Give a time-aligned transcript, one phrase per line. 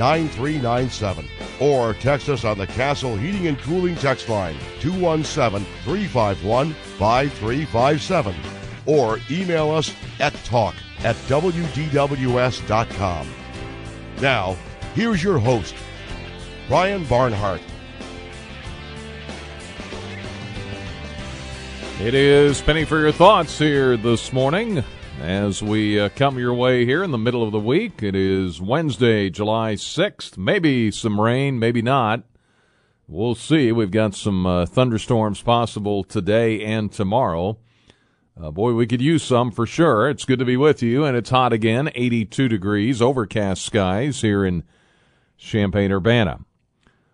[0.00, 1.28] 9397.
[1.60, 8.34] Or text us on the Castle Heating and Cooling text line 217 351 5357.
[8.86, 13.28] Or email us at talk at WDWS.com.
[14.22, 14.56] Now,
[14.94, 15.74] here's your host,
[16.66, 17.60] Brian Barnhart.
[22.00, 24.82] It is Penny for Your Thoughts here this morning
[25.20, 28.02] as we uh, come your way here in the middle of the week.
[28.02, 30.38] It is Wednesday, July 6th.
[30.38, 32.22] Maybe some rain, maybe not.
[33.06, 33.70] We'll see.
[33.70, 37.58] We've got some uh, thunderstorms possible today and tomorrow.
[38.40, 40.08] Uh, boy, we could use some for sure.
[40.08, 44.44] It's good to be with you, and it's hot again 82 degrees, overcast skies here
[44.44, 44.64] in
[45.36, 46.40] Champaign Urbana.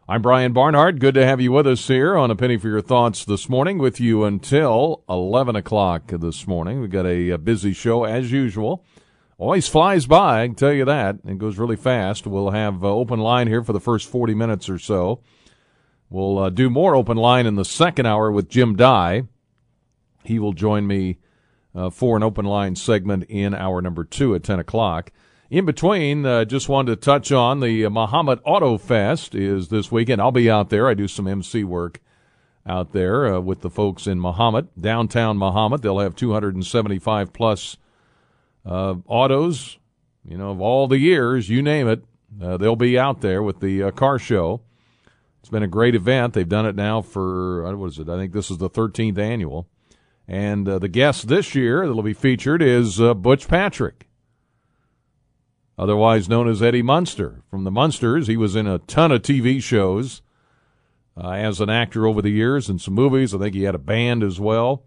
[0.09, 1.01] I'm Brian Barnhart.
[1.01, 3.79] Good to have you with us here on A Penny for Your Thoughts this morning
[3.79, 6.81] with you until 11 o'clock this morning.
[6.81, 8.85] We've got a, a busy show as usual.
[9.37, 11.17] Always flies by, I can tell you that.
[11.27, 12.25] It goes really fast.
[12.25, 15.23] We'll have uh, open line here for the first 40 minutes or so.
[16.09, 19.25] We'll uh, do more open line in the second hour with Jim Dye.
[20.23, 21.19] He will join me
[21.75, 25.11] uh, for an open line segment in hour number two at 10 o'clock.
[25.49, 30.21] In between, uh, just wanted to touch on the Mahomet Auto Fest is this weekend.
[30.21, 30.89] I'll be out there.
[30.89, 32.01] I do some MC work
[32.67, 35.83] out there uh, with the folks in Mahomet, downtown Mahomet.
[35.83, 37.77] They'll have 275 plus
[38.65, 39.79] uh, autos,
[40.29, 42.03] you know, of all the years, you name it.
[42.43, 44.63] Uh, they'll be out there with the uh, car show.
[45.39, 46.35] It's been a great event.
[46.35, 48.09] They've done it now for, uh, what is it?
[48.09, 49.69] I think this is the 13th annual.
[50.27, 54.07] And the guest this year that'll be featured is Butch Patrick
[55.79, 57.43] otherwise known as Eddie Munster.
[57.51, 60.23] From the Munsters, he was in a ton of TV shows
[61.17, 63.35] uh, as an actor over the years and some movies.
[63.35, 64.85] I think he had a band as well.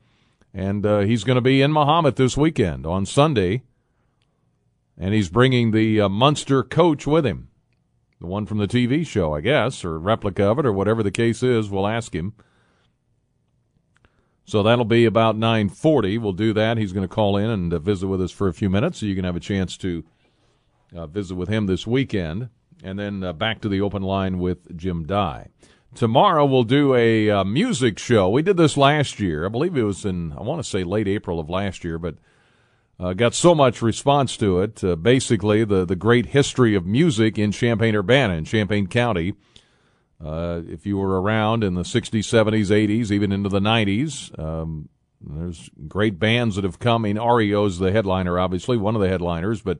[0.54, 3.64] And uh, he's going to be in Mahomet this weekend on Sunday.
[4.98, 7.50] And he's bringing the uh, Munster coach with him.
[8.20, 11.12] The one from the TV show, I guess, or replica of it, or whatever the
[11.12, 11.70] case is.
[11.70, 12.34] We'll ask him.
[14.44, 16.20] So that'll be about 9:40.
[16.20, 16.78] We'll do that.
[16.78, 19.06] He's going to call in and uh, visit with us for a few minutes, so
[19.06, 20.04] you can have a chance to
[20.96, 22.50] uh, visit with him this weekend,
[22.84, 25.48] and then uh, back to the open line with Jim Dye.
[25.96, 28.30] Tomorrow we'll do a uh, music show.
[28.30, 29.46] We did this last year.
[29.46, 32.16] I believe it was in, I want to say late April of last year, but
[33.00, 34.84] uh, got so much response to it.
[34.84, 39.34] Uh, basically, the, the great history of music in Champaign Urbana, in Champaign County.
[40.24, 44.90] Uh, if you were around in the 60s, 70s, 80s, even into the 90s, um,
[45.22, 47.06] there's great bands that have come.
[47.06, 47.18] in.
[47.18, 49.80] REO's the headliner, obviously, one of the headliners, but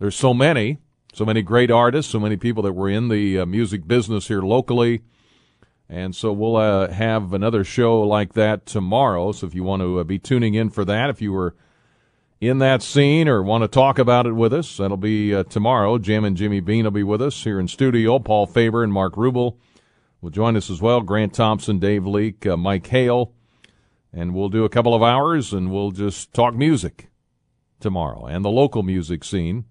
[0.00, 0.78] there's so many,
[1.12, 4.40] so many great artists, so many people that were in the uh, music business here
[4.40, 5.02] locally.
[5.90, 9.32] And so we'll uh, have another show like that tomorrow.
[9.32, 11.54] So if you want to uh, be tuning in for that, if you were
[12.40, 15.98] in that scene or want to talk about it with us, that'll be uh, tomorrow.
[15.98, 18.18] Jim and Jimmy Bean will be with us here in studio.
[18.18, 19.56] Paul Faber and Mark Rubel
[20.22, 21.02] will join us as well.
[21.02, 23.34] Grant Thompson, Dave Leake, uh, Mike Hale.
[24.14, 27.08] And we'll do a couple of hours and we'll just talk music
[27.80, 29.66] tomorrow and the local music scene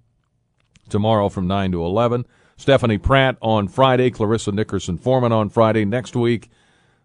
[0.90, 2.26] tomorrow from 9 to 11.
[2.58, 5.86] Stephanie Pratt on Friday, Clarissa Nickerson Foreman on Friday.
[5.86, 6.50] Next week,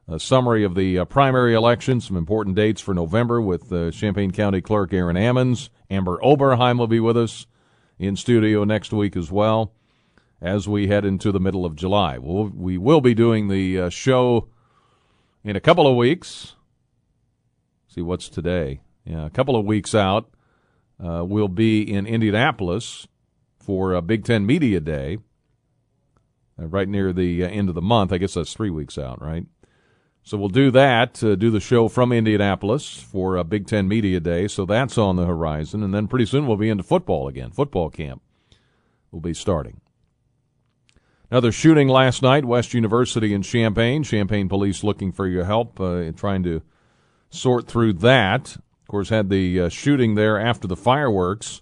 [0.09, 4.33] a summary of the uh, primary election, some important dates for November with uh, Champaign
[4.33, 5.69] County Clerk Aaron Ammons.
[5.89, 7.47] Amber Oberheim will be with us
[7.99, 9.73] in studio next week as well
[10.41, 12.19] as we head into the middle of July.
[12.19, 14.49] We'll, we will be doing the uh, show
[15.43, 16.55] in a couple of weeks.
[17.87, 18.81] See what's today.
[19.05, 20.29] Yeah, a couple of weeks out.
[21.03, 23.07] Uh, we'll be in Indianapolis
[23.65, 25.19] for uh, Big Ten Media Day,
[26.61, 28.13] uh, right near the uh, end of the month.
[28.13, 29.47] I guess that's three weeks out, right?
[30.27, 34.21] So we'll do that, uh, do the show from Indianapolis for uh, Big Ten Media
[34.21, 34.49] Day.
[34.49, 35.83] So that's on the horizon.
[35.83, 37.51] And then pretty soon we'll be into football again.
[37.51, 38.23] Football camp
[39.11, 39.83] will be starting.
[41.31, 44.03] Another shooting last night, West University in Champaign.
[44.03, 46.63] Champaign police looking for your help, uh, trying to
[47.29, 48.57] sort through that.
[48.57, 51.61] Of course, had the uh, shooting there after the fireworks,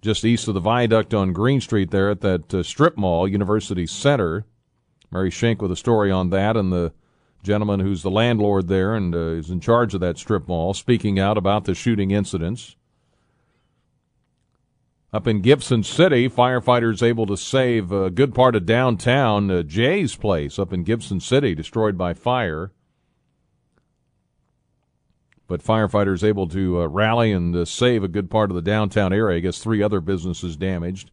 [0.00, 3.86] just east of the viaduct on Green Street there at that uh, strip mall, University
[3.86, 4.46] Center.
[5.10, 6.92] Mary Schenk with a story on that, and the
[7.42, 11.18] gentleman who's the landlord there and uh, is in charge of that strip mall speaking
[11.18, 12.76] out about the shooting incidents.
[15.12, 20.14] Up in Gibson City, firefighters able to save a good part of downtown uh, Jay's
[20.14, 22.70] place up in Gibson City, destroyed by fire.
[25.50, 29.12] But firefighters able to uh, rally and uh, save a good part of the downtown
[29.12, 29.38] area.
[29.38, 31.10] I guess three other businesses damaged.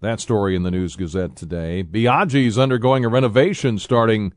[0.00, 1.84] That story in the News Gazette today.
[1.84, 4.32] Biaggi's undergoing a renovation starting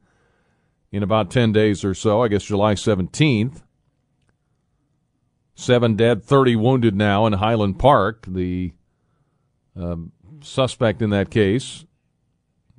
[0.91, 3.63] in about 10 days or so, I guess July 17th.
[5.55, 8.25] Seven dead, 30 wounded now in Highland Park.
[8.27, 8.73] The
[9.75, 10.11] um,
[10.43, 11.85] suspect in that case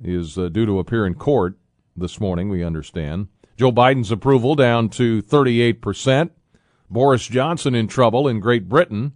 [0.01, 1.57] is uh, due to appear in court
[1.97, 3.27] this morning, we understand.
[3.57, 6.29] Joe Biden's approval down to 38%.
[6.89, 9.13] Boris Johnson in trouble in Great Britain,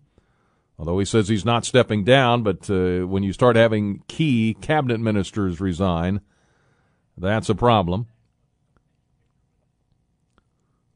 [0.77, 2.43] although he says he's not stepping down.
[2.43, 6.21] But uh, when you start having key cabinet ministers resign,
[7.17, 8.07] that's a problem.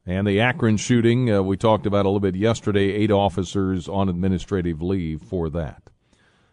[0.06, 4.10] And the Akron shooting, uh, we talked about a little bit yesterday, eight officers on
[4.10, 5.84] administrative leave for that.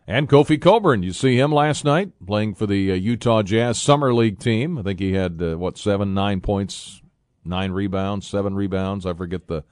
[0.06, 4.14] And Kofi Cockburn, you see him last night playing for the uh, Utah Jazz Summer
[4.14, 4.78] League team.
[4.78, 7.02] I think he had, uh, what, seven, nine points,
[7.44, 9.04] nine rebounds, seven rebounds.
[9.04, 9.64] I forget the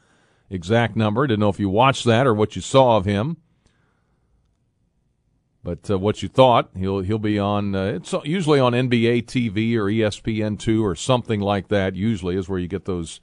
[0.50, 1.26] exact number.
[1.26, 3.38] Didn't know if you watched that or what you saw of him.
[5.62, 7.74] But uh, what you thought, he'll he'll be on.
[7.74, 11.94] Uh, it's usually on NBA TV or ESPN two or something like that.
[11.94, 13.20] Usually is where you get those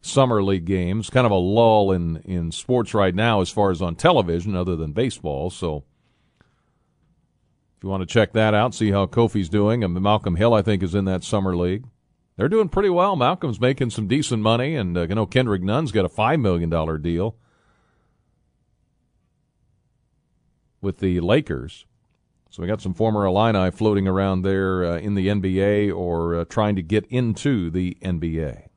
[0.00, 1.10] summer league games.
[1.10, 4.76] Kind of a lull in in sports right now as far as on television, other
[4.76, 5.50] than baseball.
[5.50, 5.84] So
[7.76, 10.62] if you want to check that out, see how Kofi's doing, and Malcolm Hill I
[10.62, 11.84] think is in that summer league.
[12.36, 13.14] They're doing pretty well.
[13.14, 16.68] Malcolm's making some decent money, and uh, you know Kendrick Nunn's got a five million
[16.68, 17.36] dollar deal
[20.80, 21.86] with the Lakers.
[22.50, 26.44] So we got some former Illini floating around there uh, in the NBA or uh,
[26.44, 28.68] trying to get into the NBA.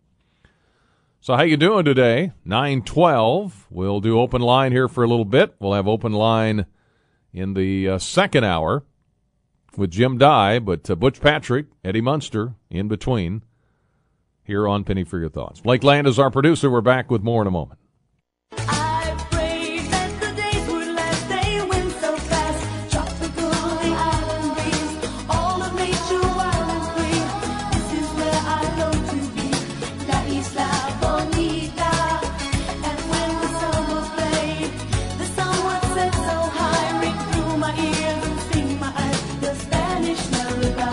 [1.20, 2.32] So how you doing today?
[2.46, 3.68] 912.
[3.70, 5.56] We'll do open line here for a little bit.
[5.60, 6.66] We'll have open line
[7.34, 8.84] in the uh, second hour
[9.76, 13.44] with Jim Dye, but uh, Butch Patrick, Eddie Munster in between
[14.48, 15.60] here on Penny for Your Thoughts.
[15.60, 16.72] Blake Land is our producer.
[16.72, 17.80] We're back with more in a moment.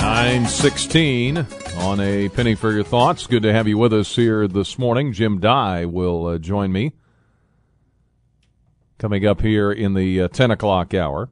[0.01, 1.47] Nine sixteen
[1.85, 3.27] on a penny for your thoughts.
[3.27, 5.13] Good to have you with us here this morning.
[5.13, 6.93] Jim Dye will uh, join me
[8.97, 11.29] coming up here in the uh, 10 o'clock hour.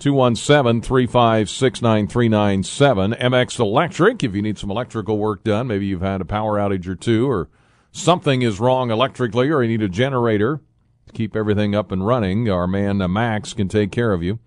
[0.00, 3.12] 217 356 9397.
[3.12, 6.88] MX Electric, if you need some electrical work done, maybe you've had a power outage
[6.88, 7.48] or two, or
[7.92, 10.60] something is wrong electrically, or you need a generator
[11.06, 14.40] to keep everything up and running, our man uh, Max can take care of you.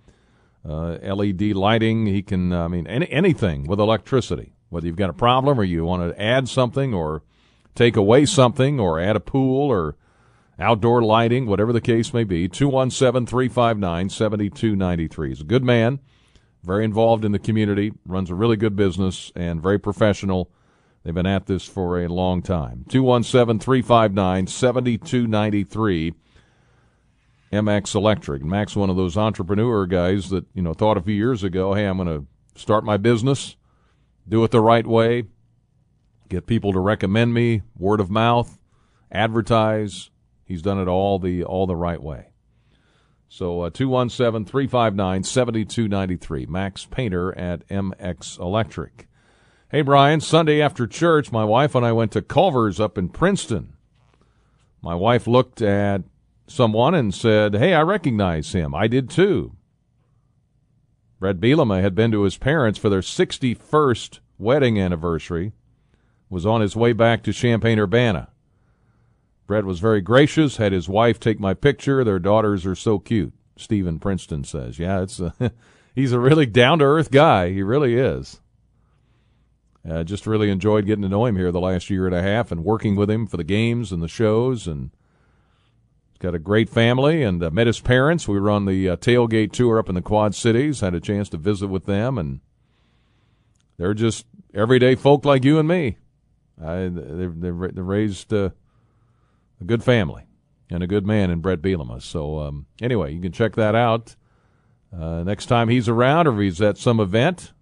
[0.67, 5.13] Uh, LED lighting, he can, I mean, any, anything with electricity whether you've got a
[5.13, 7.23] problem or you want to add something or
[7.75, 9.95] take away something or add a pool or
[10.59, 15.29] outdoor lighting, whatever the case may be, 217 359 7293.
[15.29, 15.99] He's a good man,
[16.63, 20.51] very involved in the community, runs a really good business, and very professional.
[21.03, 22.85] They've been at this for a long time.
[22.89, 26.13] 217 359 7293.
[27.51, 28.43] MX Electric.
[28.43, 31.85] Max, one of those entrepreneur guys that, you know, thought a few years ago, hey,
[31.85, 32.27] I'm going to
[32.59, 33.55] start my business
[34.29, 35.23] do it the right way,
[36.29, 38.59] get people to recommend me, word of mouth,
[39.11, 40.11] advertise.
[40.45, 42.27] He's done it all the all the right way.
[43.27, 46.45] So uh, 217 359 7293.
[46.47, 49.07] Max Painter at MX Electric.
[49.69, 53.73] Hey, Brian, Sunday after church, my wife and I went to Culver's up in Princeton.
[54.81, 56.01] My wife looked at
[56.47, 58.73] someone and said, Hey, I recognize him.
[58.73, 59.55] I did too.
[61.19, 65.51] Brett Bielema had been to his parents for their 61st wedding anniversary,
[66.29, 68.29] was on his way back to Champaign Urbana.
[69.45, 72.03] Brett was very gracious, had his wife take my picture.
[72.03, 74.79] Their daughters are so cute, Stephen Princeton says.
[74.79, 75.33] Yeah, it's a,
[75.95, 77.49] he's a really down to earth guy.
[77.49, 78.39] He really is.
[79.89, 82.51] Uh, just really enjoyed getting to know him here the last year and a half
[82.51, 84.91] and working with him for the games and the shows and
[86.19, 88.27] got a great family and uh, met his parents.
[88.27, 90.81] We were on the uh, tailgate tour up in the Quad Cities.
[90.81, 92.41] Had a chance to visit with them and
[93.77, 95.97] they're just everyday folk like you and me.
[96.61, 98.49] I, they're, they're, raised uh,
[99.61, 100.23] a good family
[100.69, 102.01] and a good man in Brett Bielema.
[102.01, 104.17] So um, anyway, you can check that out.
[104.93, 107.53] Uh, next time he's around or he's at some event,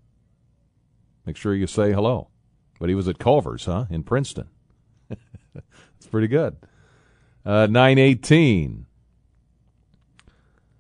[1.26, 2.30] make sure you say hello.
[2.80, 4.50] But he was at Culver's, huh, in Princeton.
[6.00, 6.56] It's pretty good.
[7.48, 8.86] Uh, 918.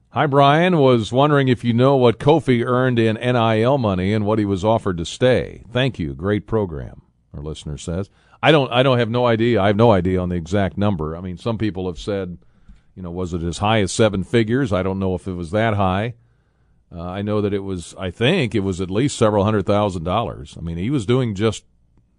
[0.10, 0.78] Hi, Brian.
[0.80, 4.66] Was wondering if you know what Kofi earned in NIL money and what he was
[4.66, 5.64] offered to stay.
[5.72, 6.14] Thank you.
[6.14, 7.04] Great program.
[7.34, 8.10] Our listener says.
[8.44, 8.70] I don't.
[8.70, 9.62] I don't have no idea.
[9.62, 11.16] I have no idea on the exact number.
[11.16, 12.38] I mean, some people have said,
[12.96, 14.74] you know, was it as high as seven figures?
[14.74, 16.16] I don't know if it was that high.
[16.94, 17.96] Uh, I know that it was.
[17.98, 20.56] I think it was at least several hundred thousand dollars.
[20.58, 21.64] I mean, he was doing just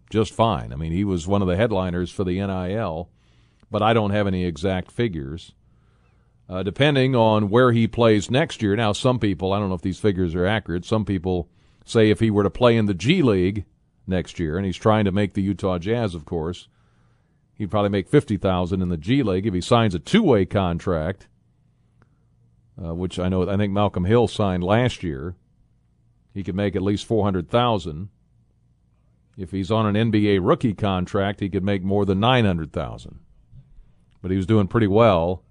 [0.09, 0.73] just fine.
[0.73, 3.11] I mean, he was one of the headliners for the NIL,
[3.71, 5.53] but I don't have any exact figures.
[6.49, 8.75] Uh, depending on where he plays next year.
[8.75, 11.51] Now, some people, I don't know if these figures are accurate, some people
[11.85, 13.67] say if he were to play in the G League
[14.07, 16.69] next year, and he's trying to make the Utah Jazz, of course,
[17.55, 21.29] he'd probably make 50000 in the G League if he signs a two way contract,
[22.83, 25.37] uh, which I know, I think Malcolm Hill signed last year.
[26.33, 28.09] He could make at least 400000
[29.39, 33.21] if he's on an NBA rookie contract, he could make more than 900,000.
[34.21, 35.43] But he was doing pretty well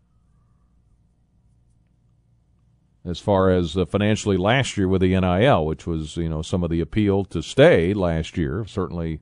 [3.06, 6.64] as far as uh, financially last year with the NIL, which was, you know, some
[6.64, 8.66] of the appeal to stay last year.
[8.68, 9.22] Certainly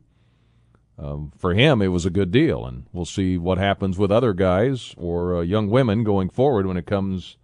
[0.98, 2.66] um, for him, it was a good deal.
[2.66, 6.78] And we'll see what happens with other guys or uh, young women going forward when
[6.78, 7.38] it comes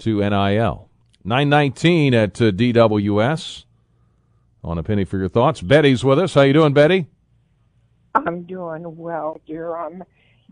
[0.00, 0.88] to NIL.
[1.24, 3.64] 919 at uh, DWS
[4.64, 5.60] on a penny for your thoughts.
[5.60, 6.34] Betty's with us.
[6.34, 7.06] How you doing, Betty?
[8.14, 9.76] I'm doing well, dear.
[9.76, 10.02] I'm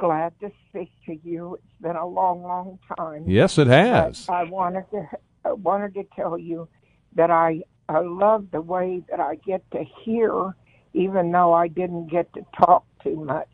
[0.01, 1.57] glad to speak to you.
[1.57, 3.25] It's been a long, long time.
[3.29, 4.27] Yes, it has.
[4.29, 5.07] I wanted to
[5.45, 6.69] I wanted to tell you
[7.15, 10.55] that I I love the way that I get to hear,
[10.95, 13.49] even though I didn't get to talk too much.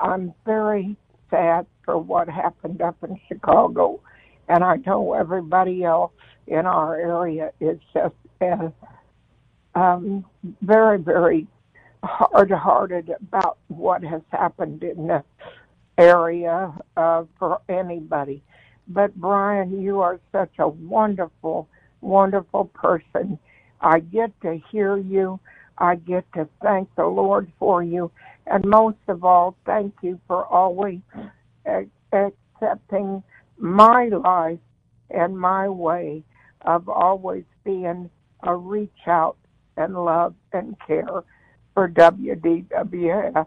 [0.00, 0.96] I'm very
[1.30, 4.00] sad for what happened up in Chicago,
[4.48, 6.12] and I know everybody else
[6.46, 8.70] in our area is just as
[9.74, 10.24] um,
[10.62, 11.46] very, very
[12.02, 15.24] hard-hearted about what has happened in the
[15.98, 18.42] area uh, for anybody.
[18.88, 21.68] But Brian, you are such a wonderful,
[22.00, 23.38] wonderful person.
[23.80, 25.40] I get to hear you.
[25.78, 28.10] I get to thank the Lord for you.
[28.46, 31.00] And most of all, thank you for always
[32.12, 33.22] accepting
[33.58, 34.60] my life
[35.10, 36.22] and my way
[36.62, 38.10] of always being
[38.42, 39.36] a reach out
[39.76, 41.24] and love and care
[41.74, 43.46] for WDWS.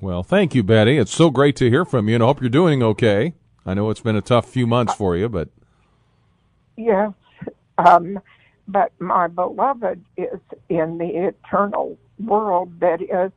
[0.00, 0.96] Well, thank you, Betty.
[0.96, 3.34] It's so great to hear from you, and I hope you're doing okay.
[3.66, 5.48] I know it's been a tough few months for you, but
[6.76, 7.12] yes,
[7.78, 8.20] um,
[8.68, 13.32] but my beloved is in the eternal world that is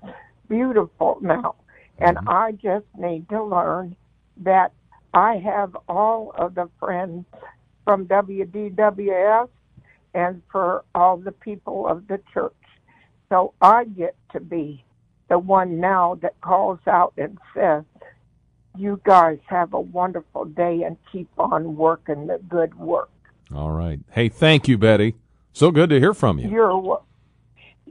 [0.50, 1.56] beautiful now,
[1.98, 2.30] and mm-hmm.
[2.30, 3.96] I just need to learn
[4.38, 4.72] that
[5.15, 7.25] I have all of the friends
[7.84, 9.50] from WDWS
[10.13, 12.53] and for all the people of the church.
[13.30, 14.84] So I get to be
[15.31, 17.83] the one now that calls out and says,
[18.77, 23.09] You guys have a wonderful day and keep on working the good work.
[23.55, 24.01] All right.
[24.11, 25.15] Hey, thank you, Betty.
[25.53, 26.50] So good to hear from you.
[26.50, 27.00] You're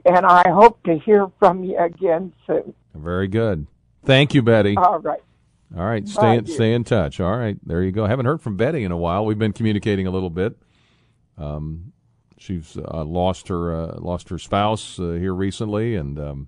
[0.05, 2.75] and I hope to hear from you again soon.
[2.93, 3.65] Very good.
[4.05, 4.75] Thank you, Betty.
[4.77, 5.21] All right.
[5.75, 7.21] All right, stay Bye, in, stay in touch.
[7.21, 8.05] All right, there you go.
[8.05, 9.25] Haven't heard from Betty in a while.
[9.25, 10.57] We've been communicating a little bit.
[11.37, 11.93] Um,
[12.37, 16.47] She's uh, lost her uh, lost her spouse uh, here recently, and um,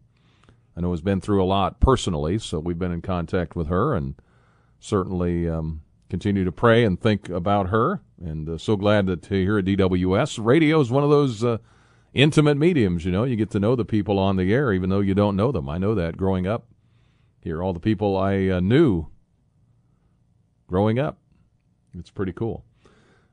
[0.75, 2.39] I know has been through a lot personally.
[2.39, 4.15] So we've been in contact with her, and
[4.79, 8.01] certainly um, continue to pray and think about her.
[8.23, 11.57] And uh, so glad that here at DWS, radio is one of those uh,
[12.13, 13.05] intimate mediums.
[13.05, 15.35] You know, you get to know the people on the air, even though you don't
[15.35, 15.69] know them.
[15.69, 16.67] I know that growing up
[17.41, 19.07] here, all the people I uh, knew
[20.67, 21.17] growing up.
[21.97, 22.65] It's pretty cool.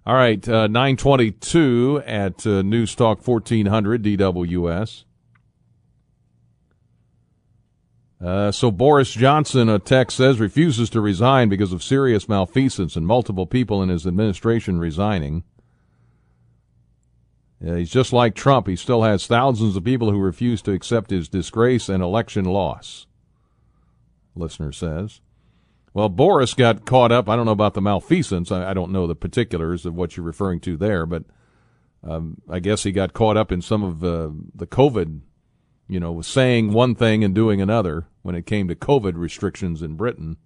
[0.07, 5.05] All right, uh, 922 at uh, News Talk 1400 DWS.
[8.23, 13.07] Uh, so Boris Johnson, a text says, refuses to resign because of serious malfeasance and
[13.07, 15.43] multiple people in his administration resigning.
[17.63, 18.67] He's just like Trump.
[18.67, 23.07] He still has thousands of people who refuse to accept his disgrace and election loss.
[24.35, 25.21] Listener says.
[25.93, 27.29] Well, Boris got caught up.
[27.29, 28.53] I don't know about the malfeasance.
[28.53, 31.25] I, I don't know the particulars of what you're referring to there, but
[32.03, 35.21] um, I guess he got caught up in some of uh, the COVID,
[35.91, 39.97] you know, saying one thing and doing another when it came to COVID restrictions in
[39.97, 40.37] Britain.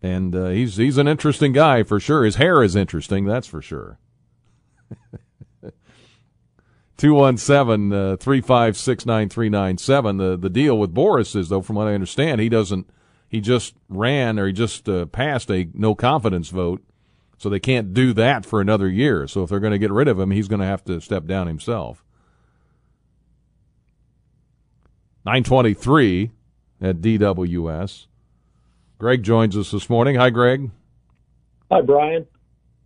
[0.00, 2.24] And uh, he's he's an interesting guy for sure.
[2.24, 3.98] His hair is interesting, that's for sure.
[6.96, 10.16] 217 uh, 356 9397.
[10.16, 12.88] The the deal with Boris is, though, from what I understand, he doesn't,
[13.28, 16.82] he just ran or he just uh, passed a no confidence vote.
[17.38, 19.28] So they can't do that for another year.
[19.28, 21.24] So if they're going to get rid of him, he's going to have to step
[21.24, 22.04] down himself.
[25.24, 26.32] 923
[26.80, 28.06] at DWS.
[28.98, 30.16] Greg joins us this morning.
[30.16, 30.70] Hi, Greg.
[31.70, 32.26] Hi, Brian.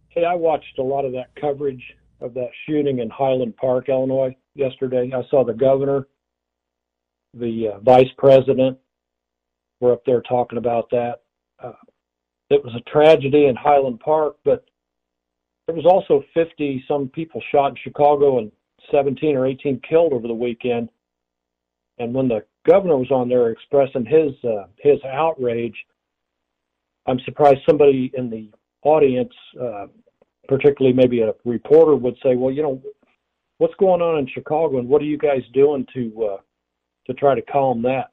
[0.08, 1.82] Hey, I watched a lot of that coverage
[2.20, 5.10] of that shooting in Highland Park, Illinois, yesterday.
[5.14, 6.06] I saw the governor,
[7.32, 8.78] the uh, vice president
[9.80, 11.21] were up there talking about that.
[12.52, 14.64] It was a tragedy in Highland Park, but
[15.66, 18.52] there was also 50 some people shot in Chicago and
[18.90, 20.90] 17 or 18 killed over the weekend.
[21.98, 25.76] And when the governor was on there expressing his uh, his outrage,
[27.06, 28.50] I'm surprised somebody in the
[28.82, 29.86] audience, uh,
[30.48, 32.82] particularly maybe a reporter, would say, "Well, you know,
[33.58, 36.36] what's going on in Chicago, and what are you guys doing to uh,
[37.06, 38.11] to try to calm that?"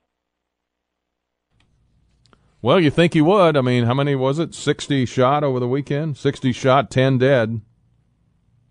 [2.62, 3.56] Well, you think he would.
[3.56, 4.54] I mean, how many was it?
[4.54, 6.18] 60 shot over the weekend?
[6.18, 7.62] 60 shot, 10 dead.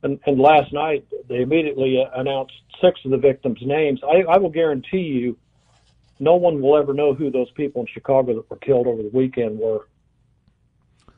[0.02, 2.52] And, and last night, they immediately announced
[2.82, 4.00] six of the victims' names.
[4.04, 5.36] I, I will guarantee you,
[6.20, 9.10] no one will ever know who those people in Chicago that were killed over the
[9.12, 9.88] weekend were.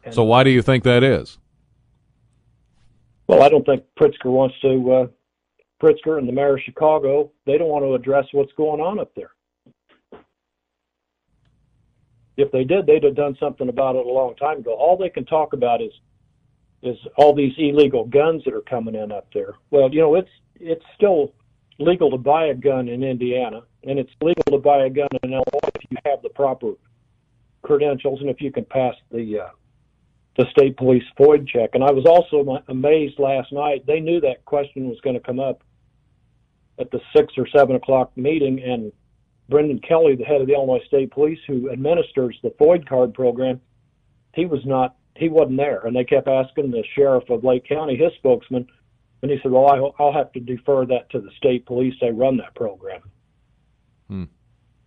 [0.05, 1.39] And, so why do you think that is?
[3.27, 4.93] Well, I don't think Pritzker wants to.
[4.93, 5.07] Uh,
[5.83, 9.15] Pritzker and the mayor of Chicago, they don't want to address what's going on up
[9.15, 9.31] there.
[12.40, 14.75] If they did, they'd have done something about it a long time ago.
[14.75, 15.92] All they can talk about is
[16.82, 19.54] is all these illegal guns that are coming in up there.
[19.70, 21.35] Well, you know, it's it's still
[21.78, 25.32] legal to buy a gun in Indiana, and it's legal to buy a gun in
[25.32, 26.73] Illinois if you have the proper
[27.62, 29.49] credentials and if you can pass the uh,
[30.37, 31.70] the state police FOID check.
[31.75, 33.87] And I was also amazed last night.
[33.87, 35.62] They knew that question was going to come up
[36.78, 38.92] at the six or seven o'clock meeting, and
[39.50, 43.60] Brendan Kelly, the head of the Illinois State Police, who administers the FOID card program,
[44.34, 47.97] he was not he wasn't there, and they kept asking the sheriff of Lake County,
[47.97, 48.67] his spokesman,
[49.23, 51.95] and he said, "Well, I, will have to defer that to the state police.
[52.00, 53.02] They run that program."
[54.08, 54.25] Hmm.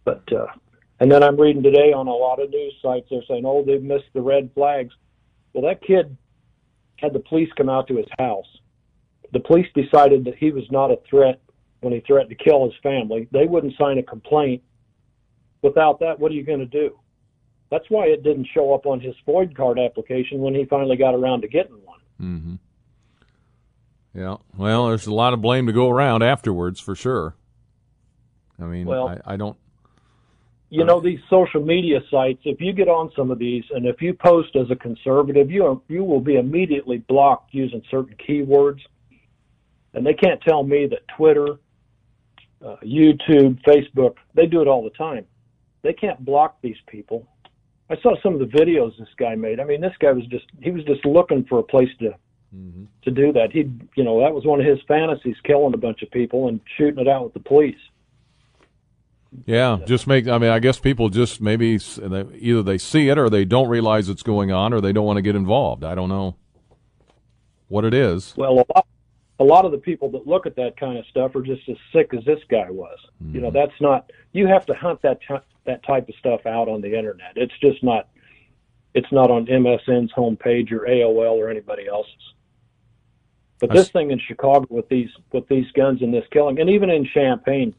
[0.06, 0.48] But uh,
[1.00, 3.84] and then I'm reading today on a lot of news sites they're saying, "Oh, they've
[3.84, 4.94] missed the red flags."
[5.54, 6.18] Well, that kid
[6.96, 8.48] had the police come out to his house.
[9.34, 11.42] The police decided that he was not a threat
[11.84, 13.28] when he threatened to kill his family.
[13.32, 14.64] They wouldn't sign a complaint.
[15.62, 17.00] Without that, what are you going to do?
[17.70, 21.16] That's why it didn't show up on his FOID card application when he finally got
[21.16, 22.00] around to getting one.
[22.22, 22.56] Mm-hmm.
[24.14, 24.38] Yeah.
[24.56, 27.36] Well, there's a lot of blame to go around afterwards, for sure.
[28.62, 29.58] I mean, well, I, I don't.
[30.70, 32.42] You know these social media sites.
[32.46, 35.66] If you get on some of these, and if you post as a conservative, you
[35.66, 38.80] are, you will be immediately blocked using certain keywords.
[39.94, 41.60] And they can't tell me that Twitter,
[42.66, 45.26] uh, YouTube, Facebook, they do it all the time.
[45.82, 47.28] They can't block these people
[47.90, 49.60] I saw some of the videos this guy made.
[49.60, 52.16] I mean, this guy was just he was just looking for a place to
[52.56, 52.86] mm-hmm.
[53.04, 53.52] to do that.
[53.52, 56.60] He, you know, that was one of his fantasies, killing a bunch of people and
[56.78, 57.80] shooting it out with the police.
[59.46, 60.28] Yeah, just make.
[60.28, 61.80] I mean, I guess people just maybe
[62.40, 65.18] either they see it or they don't realize it's going on or they don't want
[65.18, 65.84] to get involved.
[65.84, 66.36] I don't know
[67.68, 68.34] what it is.
[68.38, 68.88] Well, a lot,
[69.40, 71.78] a lot of the people that look at that kind of stuff are just as
[71.92, 72.98] sick as this guy was.
[73.22, 73.36] Mm-hmm.
[73.36, 73.58] You know, mm-hmm.
[73.58, 74.12] that's not.
[74.32, 77.34] You have to hunt that t- that type of stuff out on the internet.
[77.36, 78.10] It's just not
[78.94, 82.14] it's not on MSN's homepage or AOL or anybody else's.
[83.60, 86.90] But this thing in Chicago with these with these guns and this killing, and even
[86.90, 87.74] in Champaign,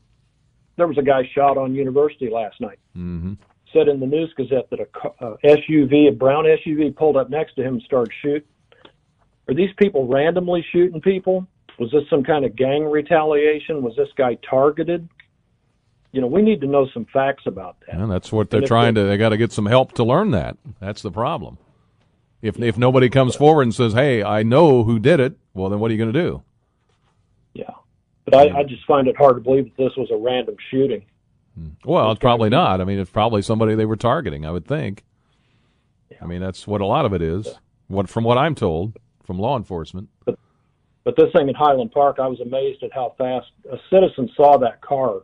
[0.76, 2.78] there was a guy shot on University last night.
[2.96, 3.34] Mm-hmm.
[3.72, 7.56] Said in the News Gazette that a, a SUV, a brown SUV, pulled up next
[7.56, 8.48] to him and started shooting.
[9.48, 11.46] Are these people randomly shooting people?
[11.78, 13.82] Was this some kind of gang retaliation?
[13.82, 15.08] Was this guy targeted?
[16.14, 17.96] you know, we need to know some facts about that.
[17.96, 19.02] And that's what they're trying to.
[19.02, 20.56] They got to get some help to learn that.
[20.78, 21.58] That's the problem.
[22.40, 25.80] If if nobody comes forward and says, "Hey, I know who did it," well, then
[25.80, 26.42] what are you going to do?
[27.52, 27.70] Yeah,
[28.24, 31.04] but I, I just find it hard to believe that this was a random shooting.
[31.58, 31.70] Hmm.
[31.84, 32.80] Well, it's probably not.
[32.80, 34.46] I mean, it's probably somebody they were targeting.
[34.46, 35.02] I would think.
[36.22, 37.58] I mean, that's what a lot of it is.
[37.88, 40.08] What from what I'm told from law enforcement.
[40.24, 40.38] But,
[41.04, 44.58] but this thing in Highland Park, I was amazed at how fast a citizen saw
[44.58, 45.22] that car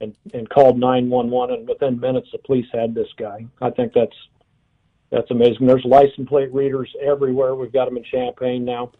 [0.00, 3.46] and, and called 911, and within minutes the police had this guy.
[3.60, 4.16] I think that's
[5.10, 5.66] that's amazing.
[5.66, 7.56] There's license plate readers everywhere.
[7.56, 8.92] We've got them in Champaign now.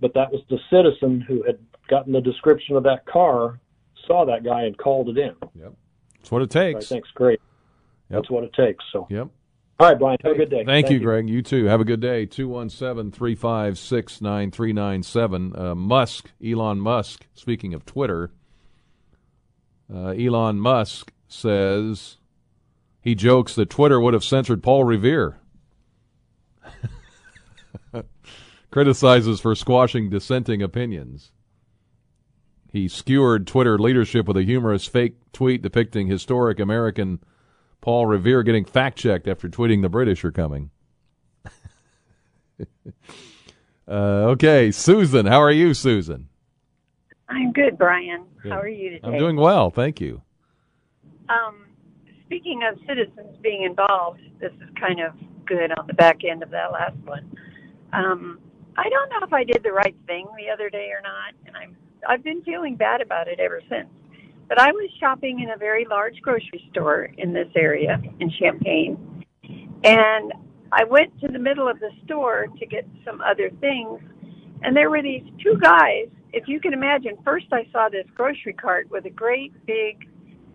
[0.00, 3.60] But that was the citizen who had gotten the description of that car,
[4.06, 5.34] saw that guy, and called it in.
[5.54, 5.74] Yep,
[6.18, 6.86] that's what it takes.
[6.86, 7.40] I think it's great.
[8.10, 8.18] Yep.
[8.18, 8.84] That's what it takes.
[8.92, 9.06] So.
[9.10, 9.28] Yep.
[9.82, 10.18] All right, Brian.
[10.22, 10.64] Have a good day.
[10.64, 11.28] Thank, you, Greg.
[11.28, 11.64] You too.
[11.64, 12.24] Have a good day.
[12.24, 15.56] 217 356 9397.
[15.56, 18.30] Uh, Musk, Elon Musk, speaking of Twitter,
[19.92, 22.18] uh, Elon Musk says
[23.00, 25.40] he jokes that Twitter would have censored Paul Revere.
[28.70, 31.32] Criticizes for squashing dissenting opinions.
[32.70, 37.18] He skewered Twitter leadership with a humorous fake tweet depicting historic American
[37.82, 40.70] Paul Revere getting fact checked after tweeting the British are coming.
[43.88, 46.28] uh, okay, Susan, how are you, Susan?
[47.28, 48.24] I'm good, Brian.
[48.42, 48.52] Good.
[48.52, 49.00] How are you today?
[49.02, 50.22] I'm doing well, thank you.
[51.28, 51.66] Um,
[52.24, 55.12] speaking of citizens being involved, this is kind of
[55.44, 57.36] good on the back end of that last one.
[57.92, 58.38] Um,
[58.76, 61.56] I don't know if I did the right thing the other day or not, and
[61.56, 61.76] I'm
[62.08, 63.88] I've been feeling bad about it ever since.
[64.54, 69.24] But I was shopping in a very large grocery store in this area in Champaign,
[69.82, 70.30] and
[70.70, 74.02] I went to the middle of the store to get some other things,
[74.62, 76.08] and there were these two guys.
[76.34, 80.06] If you can imagine, first I saw this grocery cart with a great big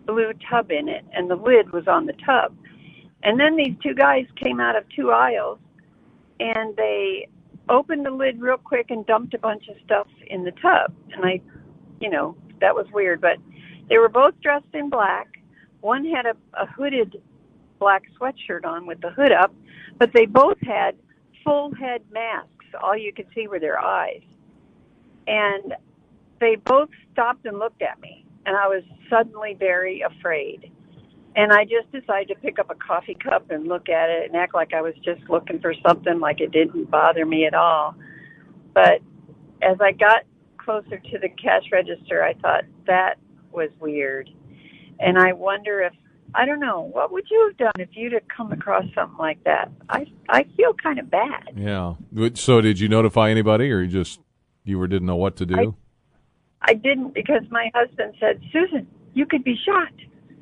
[0.06, 2.54] blue tub in it, and the lid was on the tub.
[3.24, 5.58] And then these two guys came out of two aisles,
[6.38, 7.26] and they
[7.68, 10.94] opened the lid real quick and dumped a bunch of stuff in the tub.
[11.12, 11.40] And I,
[12.00, 13.38] you know, that was weird, but
[13.88, 15.28] they were both dressed in black.
[15.80, 17.20] One had a, a hooded
[17.78, 19.54] black sweatshirt on with the hood up,
[19.98, 20.96] but they both had
[21.44, 22.48] full head masks.
[22.82, 24.22] All you could see were their eyes.
[25.26, 25.74] And
[26.40, 30.70] they both stopped and looked at me, and I was suddenly very afraid.
[31.36, 34.36] And I just decided to pick up a coffee cup and look at it and
[34.36, 37.94] act like I was just looking for something, like it didn't bother me at all.
[38.74, 39.00] But
[39.62, 40.24] as I got
[40.56, 43.18] closer to the cash register, I thought that
[43.52, 44.30] was weird.
[45.00, 45.92] And I wonder if
[46.34, 49.42] I don't know what would you have done if you'd have come across something like
[49.44, 49.70] that.
[49.88, 51.50] I I feel kind of bad.
[51.56, 51.94] Yeah.
[52.34, 54.20] So did you notify anybody, or you just
[54.64, 55.76] you were didn't know what to do?
[56.62, 59.92] I, I didn't because my husband said, "Susan, you could be shot."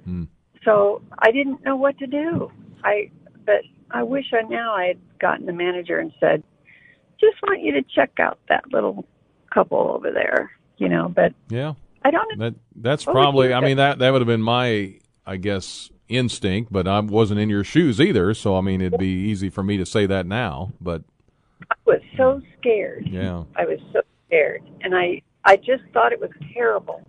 [0.04, 0.24] Hmm.
[0.64, 2.50] So I didn't know what to do.
[2.82, 3.10] I
[3.44, 6.42] but I wish I now I had gotten the manager and said,
[7.20, 9.06] "Just want you to check out that little
[9.54, 11.08] couple over there," you know.
[11.08, 11.74] But yeah,
[12.06, 12.38] I don't.
[12.38, 13.52] That that's probably.
[13.52, 14.94] I mean that that would have been my
[15.26, 18.32] I guess instinct, but I wasn't in your shoes either.
[18.34, 20.72] So I mean it'd be easy for me to say that now.
[20.80, 21.02] But
[21.70, 23.08] I was so scared.
[23.08, 27.02] yeah, I was so scared, and I I just thought it was terrible.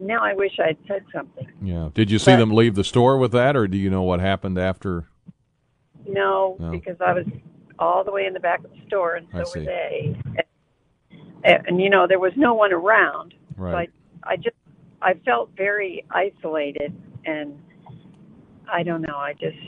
[0.00, 1.48] Now I wish I'd said something.
[1.62, 1.88] yeah.
[1.94, 4.20] Did you see But- them leave the store with that, or do you know what
[4.20, 5.08] happened after?
[6.06, 6.70] No, No.
[6.70, 7.26] because I was
[7.78, 10.16] all the way in the back of the store, and so were they.
[11.44, 13.34] And, and you know, there was no one around.
[13.56, 13.72] Right.
[13.72, 13.88] So I,
[14.22, 14.56] I just,
[15.00, 16.92] I felt very isolated,
[17.24, 17.58] and
[18.70, 19.16] I don't know.
[19.16, 19.58] I just,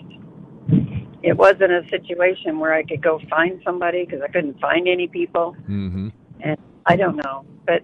[1.22, 5.06] it wasn't a situation where I could go find somebody because I couldn't find any
[5.08, 6.08] people, Mm-hmm.
[6.40, 7.44] and I don't know.
[7.66, 7.82] But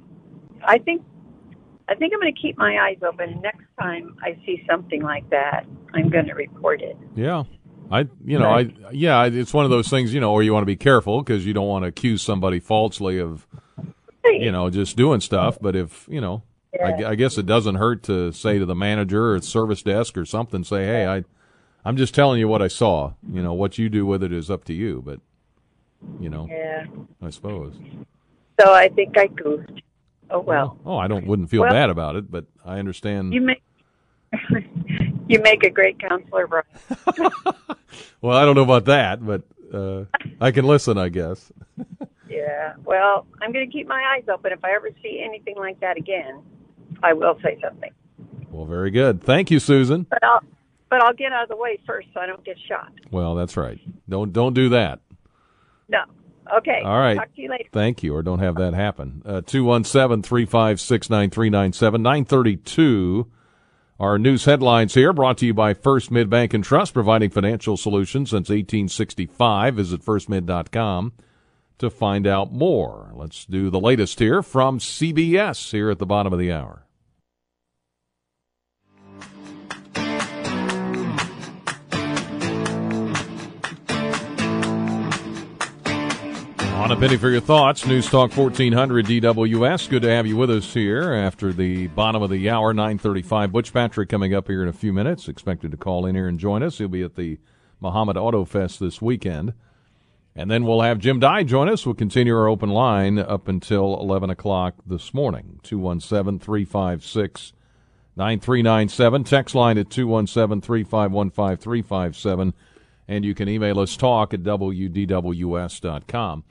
[0.64, 1.02] I think,
[1.88, 3.40] I think I'm going to keep my eyes open.
[3.42, 6.96] Next time I see something like that, I'm going to report it.
[7.14, 7.44] Yeah.
[7.88, 10.62] I, you know, I, yeah, it's one of those things, you know, where you want
[10.62, 13.46] to be careful because you don't want to accuse somebody falsely of,
[14.24, 15.58] you know, just doing stuff.
[15.60, 16.42] But if, you know,
[16.84, 20.24] I, I guess it doesn't hurt to say to the manager or service desk or
[20.24, 21.24] something, say, hey, I,
[21.84, 23.12] I'm just telling you what I saw.
[23.32, 25.02] You know, what you do with it is up to you.
[25.04, 25.20] But,
[26.20, 26.86] you know, Yeah.
[27.22, 27.74] I suppose.
[28.60, 29.82] So I think I goofed.
[30.30, 30.78] Oh well.
[30.84, 33.32] Oh, I don't, wouldn't feel Well- bad about it, but I understand.
[33.32, 33.62] You make
[35.28, 36.64] you make a great counselor, Brian.
[38.20, 40.04] well, I don't know about that, but uh,
[40.40, 41.52] I can listen, I guess.
[42.28, 42.74] Yeah.
[42.84, 44.50] Well, I'm going to keep my eyes open.
[44.52, 46.42] If I ever see anything like that again,
[47.02, 47.90] I will say something.
[48.50, 49.22] Well, very good.
[49.22, 50.06] Thank you, Susan.
[50.08, 50.40] But I'll
[50.88, 52.92] but I'll get out of the way first so I don't get shot.
[53.10, 53.80] Well, that's right.
[54.08, 55.00] Don't don't do that.
[55.88, 55.98] No.
[56.58, 56.80] Okay.
[56.84, 57.16] All right.
[57.16, 57.68] Talk to you later.
[57.72, 59.22] Thank you, or don't have that happen.
[59.24, 63.30] Uh, 217 356 9397 932.
[63.98, 67.76] Our news headlines here brought to you by First Mid Bank and Trust, providing financial
[67.76, 69.74] solutions since 1865.
[69.76, 71.12] Visit firstmid.com
[71.78, 73.10] to find out more.
[73.14, 76.85] Let's do the latest here from CBS here at the bottom of the hour.
[86.76, 89.88] On a penny for your thoughts, News Talk 1400 DWS.
[89.88, 93.50] Good to have you with us here after the bottom of the hour, 935.
[93.50, 95.26] Butch Patrick coming up here in a few minutes.
[95.26, 96.78] Expected to call in here and join us.
[96.78, 97.38] He'll be at the
[97.82, 99.54] Mahomet Auto Fest this weekend.
[100.36, 101.86] And then we'll have Jim Dye join us.
[101.86, 105.58] We'll continue our open line up until 11 o'clock this morning.
[105.64, 107.52] 217 356
[108.16, 109.24] 9397.
[109.24, 112.54] Text line at 217 351 5357.
[113.08, 116.44] and you can email us talk at wdws.com.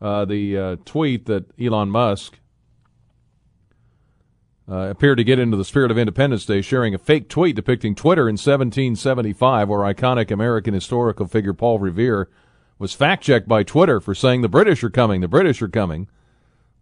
[0.00, 2.38] Uh, the uh, tweet that Elon Musk
[4.70, 7.94] uh, appeared to get into the spirit of Independence Day, sharing a fake tweet depicting
[7.94, 12.28] Twitter in 1775, where iconic American historical figure Paul Revere
[12.78, 16.06] was fact checked by Twitter for saying the British are coming, the British are coming.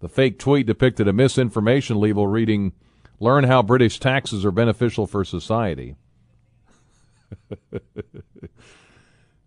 [0.00, 2.72] The fake tweet depicted a misinformation label reading,
[3.18, 5.96] Learn how British taxes are beneficial for society.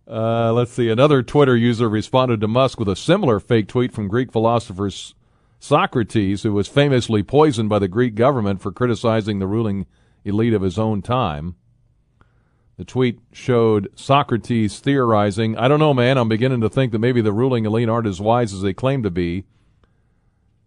[0.10, 0.90] uh, let's see.
[0.90, 4.90] Another Twitter user responded to Musk with a similar fake tweet from Greek philosopher
[5.60, 9.86] Socrates, who was famously poisoned by the Greek government for criticizing the ruling
[10.24, 11.56] elite of his own time.
[12.78, 17.20] The tweet showed Socrates theorizing, I don't know, man, I'm beginning to think that maybe
[17.20, 19.44] the ruling elite aren't as wise as they claim to be,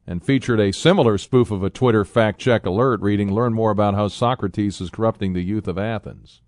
[0.07, 3.95] and featured a similar spoof of a Twitter fact check alert reading, Learn more about
[3.95, 6.43] how Socrates is corrupting the youth of Athens.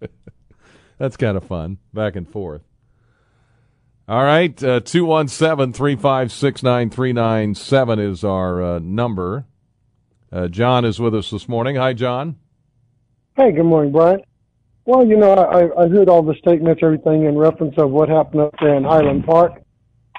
[0.98, 2.62] That's kind of fun, back and forth.
[4.08, 9.46] All right, uh, 217 356 9397 is our uh, number.
[10.30, 11.76] Uh, John is with us this morning.
[11.76, 12.36] Hi, John.
[13.36, 14.20] Hey, good morning, Brian.
[14.84, 18.42] Well, you know, I, I heard all the statements, everything in reference of what happened
[18.42, 19.60] up there in Highland Park.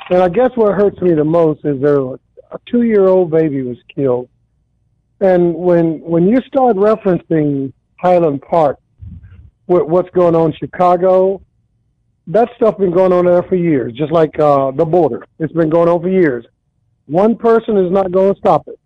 [0.09, 2.19] And I guess what hurts me the most is there a
[2.69, 4.29] two year old baby was killed.
[5.19, 8.77] And when when you start referencing Highland Park,
[9.67, 11.41] what, what's going on in Chicago,
[12.27, 15.25] that stuff been going on there for years, just like uh, the border.
[15.39, 16.45] It's been going on for years.
[17.06, 18.80] One person is not going to stop it.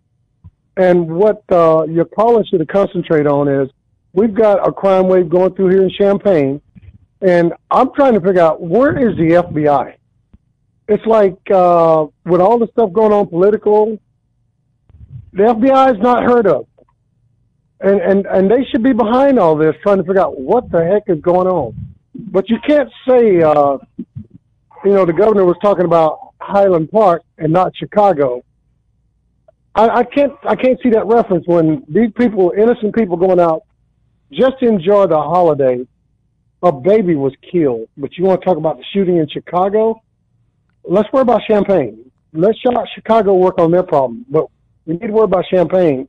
[0.76, 3.68] And what uh, your caller should concentrate on is
[4.12, 6.60] we've got a crime wave going through here in Champaign,
[7.20, 9.94] and I'm trying to figure out where is the FBI?
[10.88, 13.98] It's like uh, with all the stuff going on political,
[15.32, 16.66] the FBI is not heard of,
[17.82, 20.84] and and and they should be behind all this, trying to figure out what the
[20.84, 21.74] heck is going on.
[22.14, 23.78] But you can't say, uh,
[24.84, 28.42] you know, the governor was talking about Highland Park and not Chicago
[29.74, 33.62] I, I can't I can't see that reference when these people, innocent people, going out
[34.30, 35.86] just to enjoy the holiday.
[36.64, 40.00] A baby was killed, but you want to talk about the shooting in Chicago?
[40.84, 42.10] Let's worry about Champaign.
[42.32, 42.58] Let's
[42.94, 44.46] Chicago work on their problem, but
[44.86, 46.08] we need to worry about Champaign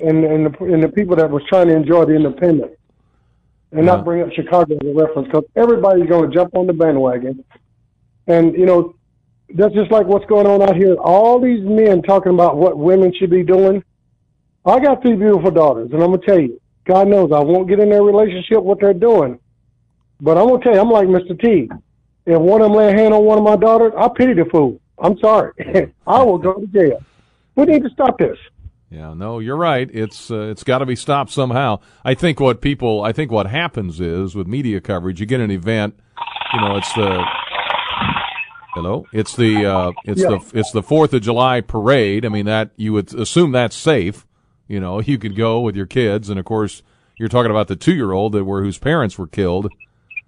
[0.00, 2.76] and and the, and the people that was trying to enjoy the independence,
[3.72, 4.04] and not uh-huh.
[4.04, 7.44] bring up Chicago as a reference because everybody's going to jump on the bandwagon.
[8.26, 8.94] And you know,
[9.54, 10.94] that's just like what's going on out here.
[10.94, 13.82] All these men talking about what women should be doing.
[14.64, 17.80] I got three beautiful daughters, and I'm gonna tell you, God knows I won't get
[17.80, 19.38] in their relationship what they're doing.
[20.20, 21.40] But I'm gonna tell you, I'm like Mr.
[21.40, 21.70] T.
[22.26, 24.46] If one of them lay a hand on one of my daughters, I pity the
[24.46, 24.80] fool.
[24.98, 25.52] I'm sorry.
[26.06, 27.02] I will go to jail.
[27.54, 28.36] We need to stop this.
[28.90, 29.90] Yeah, no, you're right.
[29.92, 31.80] It's uh, it's got to be stopped somehow.
[32.04, 35.50] I think what people, I think what happens is with media coverage, you get an
[35.50, 35.98] event,
[36.54, 37.24] you know, it's the
[38.76, 39.06] Hello.
[39.10, 40.28] It's the uh, it's yeah.
[40.28, 42.26] the it's the Fourth of July parade.
[42.26, 44.26] I mean that you would assume that's safe.
[44.68, 46.82] You know, you could go with your kids, and of course,
[47.16, 49.72] you're talking about the two year old that were whose parents were killed,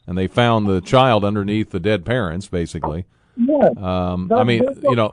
[0.07, 3.05] and they found the child underneath the dead parents, basically.
[3.37, 3.69] Yeah.
[3.77, 5.13] Um, I mean, you know,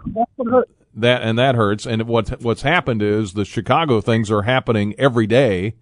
[0.95, 1.85] that and that hurts.
[1.85, 5.75] And what what's happened is the Chicago things are happening every day,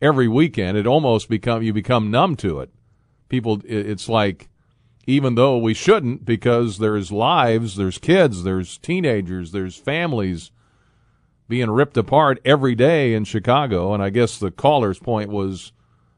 [0.00, 0.76] every weekend.
[0.76, 2.70] It almost become you become numb to it.
[3.28, 4.48] People, it's like
[5.06, 10.50] even though we shouldn't because there's lives, there's kids, there's teenagers, there's families
[11.48, 13.92] being ripped apart every day in Chicago.
[13.92, 15.72] And I guess the caller's point was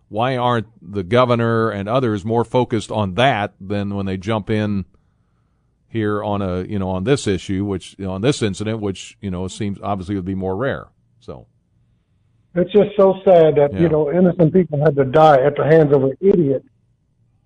[0.09, 4.85] why aren't the governor and others more focused on that than when they jump in
[5.92, 9.16] here on a you know on this issue, which you know, on this incident, which
[9.20, 10.88] you know seems obviously would be more rare.
[11.20, 11.46] So
[12.55, 13.81] it's just so sad that yeah.
[13.81, 16.64] you know innocent people had to die at the hands of an idiot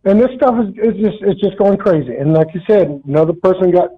[0.07, 2.15] and this stuff is, is just it's just going crazy.
[2.15, 3.91] And like you said, another person got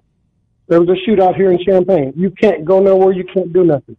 [0.67, 2.13] there was a shootout here in Champaign.
[2.15, 3.13] You can't go nowhere.
[3.13, 3.95] You can't do nothing.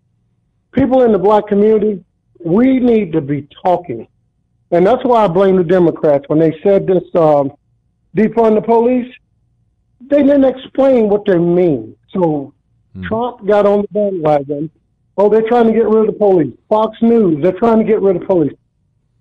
[0.72, 2.04] People in the black community,
[2.44, 4.08] we need to be talking,
[4.72, 7.52] and that's why I blame the Democrats when they said this um,
[8.16, 9.12] defund the police.
[10.10, 11.96] They didn't explain what they mean.
[12.12, 12.52] So
[12.94, 13.02] hmm.
[13.04, 14.70] Trump got on the bandwagon.
[15.16, 16.54] Oh, they're trying to get rid of the police.
[16.68, 18.52] Fox News, they're trying to get rid of police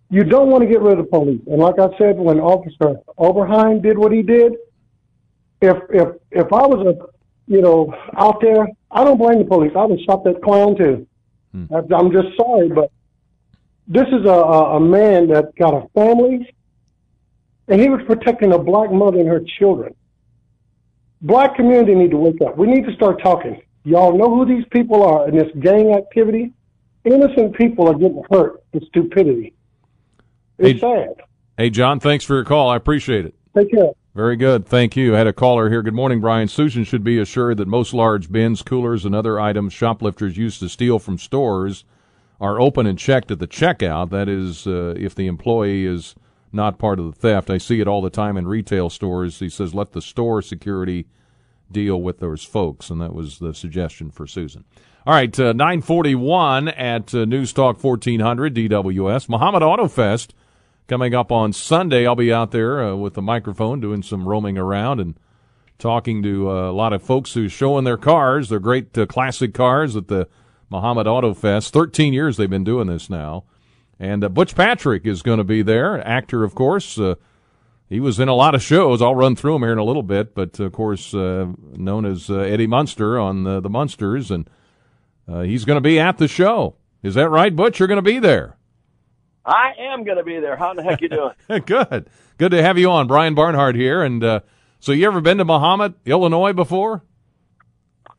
[0.09, 1.41] you don't want to get rid of the police.
[1.47, 4.53] And like I said, when Officer Oberheim did what he did,
[5.61, 9.71] if if if I was a you know out there, I don't blame the police.
[9.75, 11.07] I would stop that clown too.
[11.51, 11.65] Hmm.
[11.71, 12.91] I'm just sorry, but
[13.87, 16.53] this is a, a man that got a family,
[17.67, 19.93] and he was protecting a black mother and her children.
[21.21, 22.57] Black community need to wake up.
[22.57, 23.61] We need to start talking.
[23.83, 26.53] Y'all know who these people are in this gang activity.
[27.05, 29.53] Innocent people are getting hurt with stupidity
[30.57, 31.15] It's Hey- sad.
[31.57, 32.69] Hey, John, thanks for your call.
[32.69, 33.33] I appreciate it.
[33.55, 33.91] Take care.
[34.15, 34.65] Very good.
[34.65, 35.15] Thank you.
[35.15, 35.81] I had a caller here.
[35.81, 36.47] Good morning, Brian.
[36.49, 40.67] Susan should be assured that most large bins, coolers, and other items shoplifters use to
[40.67, 41.85] steal from stores
[42.41, 44.09] are open and checked at the checkout.
[44.09, 46.15] That is, uh, if the employee is
[46.51, 47.49] not part of the theft.
[47.49, 49.39] I see it all the time in retail stores.
[49.39, 51.07] He says, let the store security
[51.71, 52.89] deal with those folks.
[52.89, 54.65] And that was the suggestion for Susan.
[55.05, 59.27] All right, uh, 941 at uh, News Talk 1400 DWS.
[59.29, 60.33] Mahomet Auto Fest
[60.87, 62.05] coming up on Sunday.
[62.05, 65.15] I'll be out there uh, with the microphone doing some roaming around and
[65.77, 69.53] talking to uh, a lot of folks who's showing their cars, their great uh, classic
[69.53, 70.27] cars at the
[70.69, 71.73] Mahomet Auto Fest.
[71.73, 73.45] 13 years they've been doing this now.
[73.99, 76.97] And uh, Butch Patrick is going to be there, actor, of course.
[76.97, 77.15] Uh,
[77.89, 79.01] he was in a lot of shows.
[79.01, 82.29] I'll run through them here in a little bit, but of course, uh, known as
[82.29, 84.49] uh, Eddie Munster on the, the Munsters, and
[85.27, 86.75] uh, he's going to be at the show.
[87.01, 87.79] Is that right, Butch?
[87.79, 88.57] You're going to be there.
[89.45, 90.55] I am going to be there.
[90.55, 91.33] How the heck you doing?
[91.65, 92.09] Good.
[92.37, 93.07] Good to have you on.
[93.07, 94.03] Brian Barnhart here.
[94.03, 94.41] And uh,
[94.79, 97.03] so, you ever been to Mahomet, Illinois before?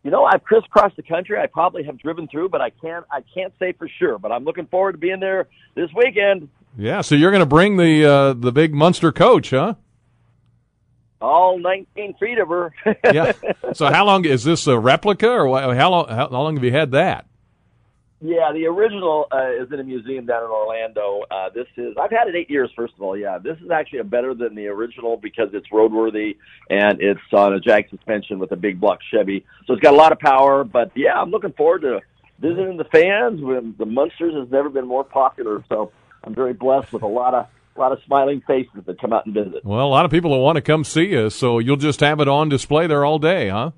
[0.02, 1.38] You know, I've crisscrossed the country.
[1.38, 3.04] I probably have driven through, but I can't.
[3.10, 4.18] I can't say for sure.
[4.18, 6.48] But I'm looking forward to being there this weekend.
[6.76, 7.02] Yeah.
[7.02, 9.74] So you're going to bring the uh, the big Munster coach, huh?
[11.20, 12.72] All 19 feet of her.
[13.04, 13.32] Yeah.
[13.74, 16.08] so how long is this a replica, or how long?
[16.08, 17.26] How, how long have you had that?
[18.22, 21.22] Yeah, the original uh, is in a museum down in Orlando.
[21.30, 22.70] Uh, this is I've had it eight years.
[22.76, 26.36] First of all, yeah, this is actually a better than the original because it's roadworthy
[26.68, 29.96] and it's on a jag suspension with a big block Chevy, so it's got a
[29.96, 30.64] lot of power.
[30.64, 32.00] But yeah, I'm looking forward to
[32.38, 33.40] visiting the fans.
[33.40, 35.90] When the Munsters has never been more popular, so
[36.22, 39.24] I'm very blessed with a lot of a lot of smiling faces that come out
[39.24, 39.64] and visit.
[39.64, 42.20] Well, a lot of people will want to come see you, so you'll just have
[42.20, 43.70] it on display there all day, huh?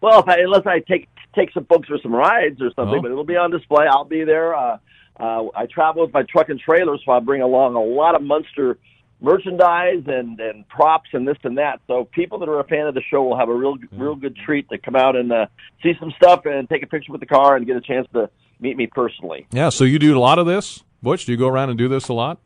[0.00, 3.02] Well, if I, unless I take take some folks for some rides or something, Oh.
[3.02, 3.86] but it'll be on display.
[3.88, 4.54] I'll be there.
[4.54, 4.78] Uh,
[5.18, 8.22] uh, I travel with my truck and trailer, so I bring along a lot of
[8.22, 8.78] Munster
[9.20, 11.80] merchandise and and props and this and that.
[11.86, 14.36] So people that are a fan of the show will have a real real good
[14.36, 15.46] treat to come out and uh,
[15.82, 18.28] see some stuff and take a picture with the car and get a chance to
[18.60, 19.46] meet me personally.
[19.52, 19.68] Yeah.
[19.68, 21.24] So you do a lot of this, Butch.
[21.26, 22.38] Do you go around and do this a lot?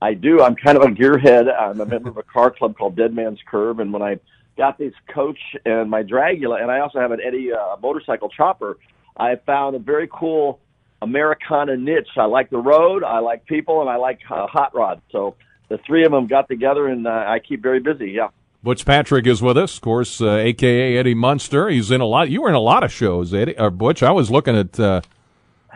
[0.00, 0.42] I do.
[0.42, 1.48] I'm kind of a gearhead.
[1.48, 4.18] I'm a member of a car club called Dead Man's Curve, and when I
[4.56, 8.78] got this coach and my Dragula, and I also have an Eddie uh, motorcycle chopper,
[9.16, 10.60] I found a very cool
[11.00, 12.08] Americana niche.
[12.16, 15.02] I like the road, I like people, and I like uh, hot rods.
[15.10, 15.34] So
[15.68, 18.10] the three of them got together, and uh, I keep very busy.
[18.10, 18.28] Yeah.
[18.62, 21.68] Butch Patrick is with us, of course, uh, aka Eddie Munster.
[21.68, 22.30] He's in a lot.
[22.30, 24.04] You were in a lot of shows, Eddie or Butch.
[24.04, 25.00] I was looking at uh,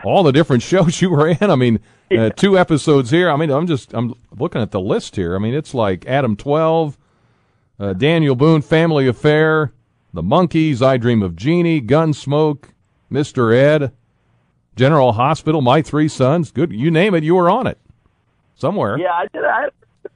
[0.05, 1.51] all the different shows you were in.
[1.51, 1.81] I mean,
[2.17, 3.29] uh, two episodes here.
[3.29, 5.35] I mean, I'm just I'm looking at the list here.
[5.35, 6.97] I mean, it's like Adam Twelve,
[7.79, 9.73] uh, Daniel Boone, Family Affair,
[10.13, 12.65] The Monkees, I Dream of Jeannie, Gunsmoke,
[13.09, 13.91] Mister Ed,
[14.75, 16.51] General Hospital, My Three Sons.
[16.51, 17.79] Good, you name it, you were on it
[18.55, 18.97] somewhere.
[18.97, 19.43] Yeah, I did.
[19.43, 19.69] I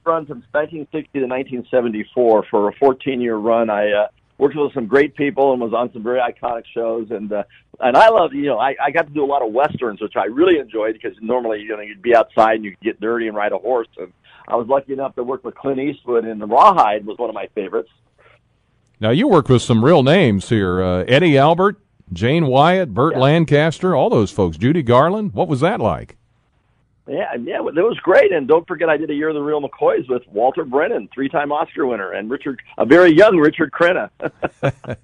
[0.04, 3.70] run from 1960 to 1974 for a 14 year run.
[3.70, 7.10] I uh, worked with some great people and was on some very iconic shows.
[7.10, 7.44] And uh,
[7.80, 10.14] and I love, you know, I, I got to do a lot of westerns, which
[10.16, 13.28] I really enjoyed because normally, you know, you'd be outside and you could get dirty
[13.28, 13.88] and ride a horse.
[13.98, 14.12] And
[14.48, 17.48] I was lucky enough to work with Clint Eastwood, and Rawhide was one of my
[17.54, 17.90] favorites.
[19.00, 21.80] Now you work with some real names here: uh, Eddie Albert,
[22.12, 24.56] Jane Wyatt, Burt Lancaster, all those folks.
[24.56, 25.32] Judy Garland.
[25.32, 26.16] What was that like?
[27.08, 28.30] Yeah, yeah, it was great.
[28.30, 31.50] And don't forget, I did a year of the Real McCoys with Walter Brennan, three-time
[31.50, 34.08] Oscar winner, and Richard, a very young Richard Crenna.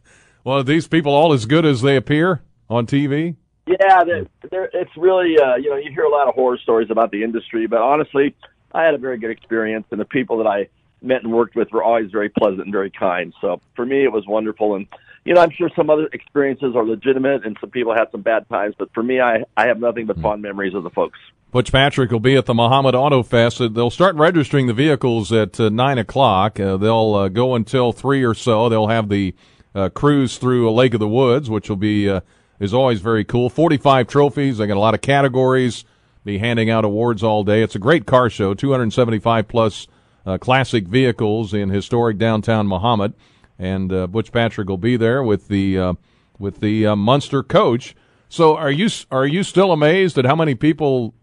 [0.49, 3.37] Well, are these people all as good as they appear on TV?
[3.67, 6.91] Yeah, they're, they're, it's really uh, you know you hear a lot of horror stories
[6.91, 8.35] about the industry, but honestly,
[8.73, 10.69] I had a very good experience, and the people that I
[11.01, 13.33] met and worked with were always very pleasant and very kind.
[13.41, 14.87] So for me, it was wonderful, and
[15.25, 18.49] you know I'm sure some other experiences are legitimate, and some people had some bad
[18.49, 21.19] times, but for me, I I have nothing but fond memories of the folks.
[21.51, 23.61] Butch Patrick will be at the Mahomet Auto Fest.
[23.61, 26.61] Uh, They'll start registering the vehicles at uh, nine o'clock.
[26.61, 28.69] Uh, they'll uh, go until three or so.
[28.69, 29.35] They'll have the
[29.75, 32.21] uh, cruise through a Lake of the Woods, which will be uh,
[32.61, 33.49] is always very cool.
[33.49, 34.59] Forty-five trophies.
[34.59, 35.85] They got a lot of categories.
[36.29, 37.63] Be handing out awards all day.
[37.63, 38.53] It's a great car show.
[38.53, 39.87] Two hundred seventy-five plus
[40.27, 43.15] uh, classic vehicles in historic downtown Mahomet,
[43.59, 45.95] and uh, Butch Patrick will be there with the uh,
[46.39, 47.97] with the uh, Munster coach.
[48.29, 51.15] So, are you are you still amazed at how many people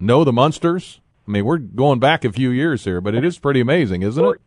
[0.00, 0.98] know the Munsters?
[1.28, 4.24] I mean, we're going back a few years here, but it is pretty amazing, isn't
[4.24, 4.40] it?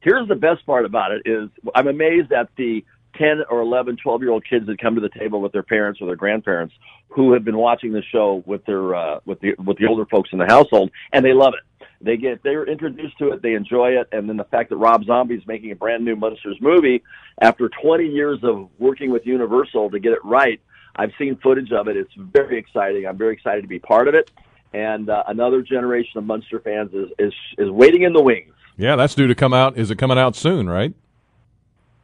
[0.00, 2.84] Here's the best part about it is I'm amazed at the
[3.16, 6.02] 10 or 11, 12 year old kids that come to the table with their parents
[6.02, 6.74] or their grandparents
[7.14, 10.30] who have been watching the show with their uh, with the with the older folks
[10.32, 11.86] in the household and they love it.
[12.00, 15.04] They get they're introduced to it, they enjoy it, and then the fact that Rob
[15.04, 17.02] Zombie is making a brand new Munsters movie
[17.40, 20.60] after 20 years of working with Universal to get it right.
[20.96, 21.96] I've seen footage of it.
[21.96, 23.06] It's very exciting.
[23.06, 24.30] I'm very excited to be part of it.
[24.72, 28.52] and uh, another generation of Munster fans is is is waiting in the wings.
[28.76, 29.78] Yeah, that's due to come out.
[29.78, 30.68] Is it coming out soon?
[30.68, 30.92] Right.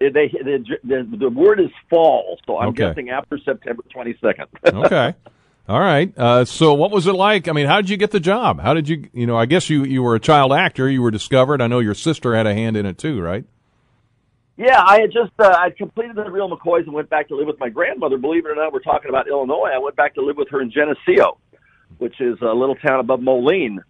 [0.00, 2.88] They, the, the, the word is fall, so I'm Okay.
[2.88, 4.46] guessing after September 22nd.
[4.86, 5.14] Okay.
[5.68, 6.12] All right.
[6.18, 7.46] Uh, so, what was it like?
[7.46, 8.60] I mean, how did you get the job?
[8.60, 9.08] How did you?
[9.12, 10.88] You know, I guess you you were a child actor.
[10.90, 11.60] You were discovered.
[11.60, 13.44] I know your sister had a hand in it too, right?
[14.56, 17.46] Yeah, I had just uh, I completed the Real McCoys and went back to live
[17.46, 18.16] with my grandmother.
[18.18, 19.70] Believe it or not, we're talking about Illinois.
[19.72, 21.38] I went back to live with her in Geneseo,
[21.98, 23.80] which is a little town above Moline,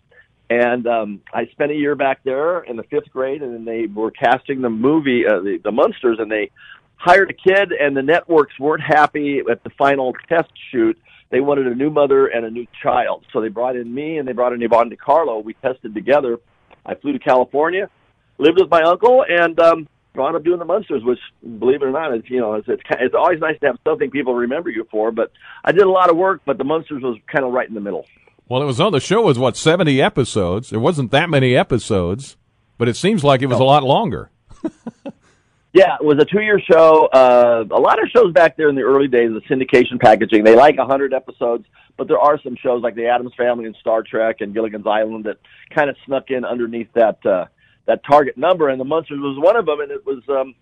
[0.51, 3.41] and um, I spent a year back there in the fifth grade.
[3.41, 6.51] And then they were casting the movie, uh, the, the Munsters, and they
[6.97, 10.99] hired a kid, and the networks weren't happy at the final test shoot.
[11.31, 14.27] They wanted a new mother and a new child, so they brought in me and
[14.27, 15.39] they brought in Yvonne De Carlo.
[15.39, 16.39] We tested together.
[16.85, 17.89] I flew to California,
[18.39, 21.21] lived with my uncle, and um, wound up doing the Munsters, which,
[21.61, 24.11] believe it or not, it's you know it's it's, it's always nice to have something
[24.11, 25.13] people remember you for.
[25.13, 25.31] But
[25.65, 27.81] I did a lot of work, but the Munsters was kind of right in the
[27.81, 28.07] middle.
[28.51, 30.71] Well, it was on the show was what seventy episodes.
[30.71, 32.37] There wasn't that many episodes,
[32.79, 34.31] but it seems like it was a lot longer.
[35.73, 37.07] Yeah, it was a two-year show.
[37.13, 40.57] Uh, a lot of shows back there in the early days, the syndication packaging, they
[40.57, 41.65] like a hundred episodes,
[41.97, 45.27] but there are some shows like The Addams Family and Star Trek and Gilligan's Island
[45.27, 45.37] that
[45.73, 47.45] kind of snuck in underneath that uh,
[47.87, 50.57] that target number, and the Munsters was one of them, and it was um,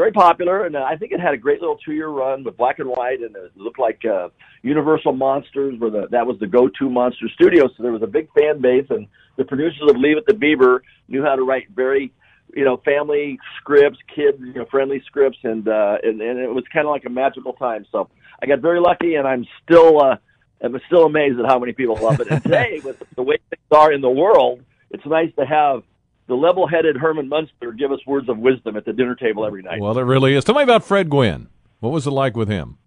[0.00, 0.64] very popular.
[0.64, 3.20] And uh, I think it had a great little two-year run with black and white,
[3.20, 4.28] and it looked like uh,
[4.62, 7.68] Universal Monsters were the that was the go-to monster studio.
[7.68, 10.82] So there was a big fan base, and the producers of Leave It to Beaver
[11.08, 12.12] knew how to write very
[12.52, 16.64] you know, family scripts, kid, you know, friendly scripts, and uh, and, and it was
[16.72, 17.86] kind of like a magical time.
[17.92, 18.08] So
[18.42, 20.16] I got very lucky, and I'm still uh,
[20.62, 22.28] I'm still amazed at how many people love it.
[22.28, 25.82] And today, with the way things are in the world, it's nice to have
[26.30, 29.80] the level-headed Herman Munster give us words of wisdom at the dinner table every night.
[29.80, 30.44] Well, it really is.
[30.44, 31.48] Tell me about Fred Gwynne.
[31.80, 32.78] What was it like with him?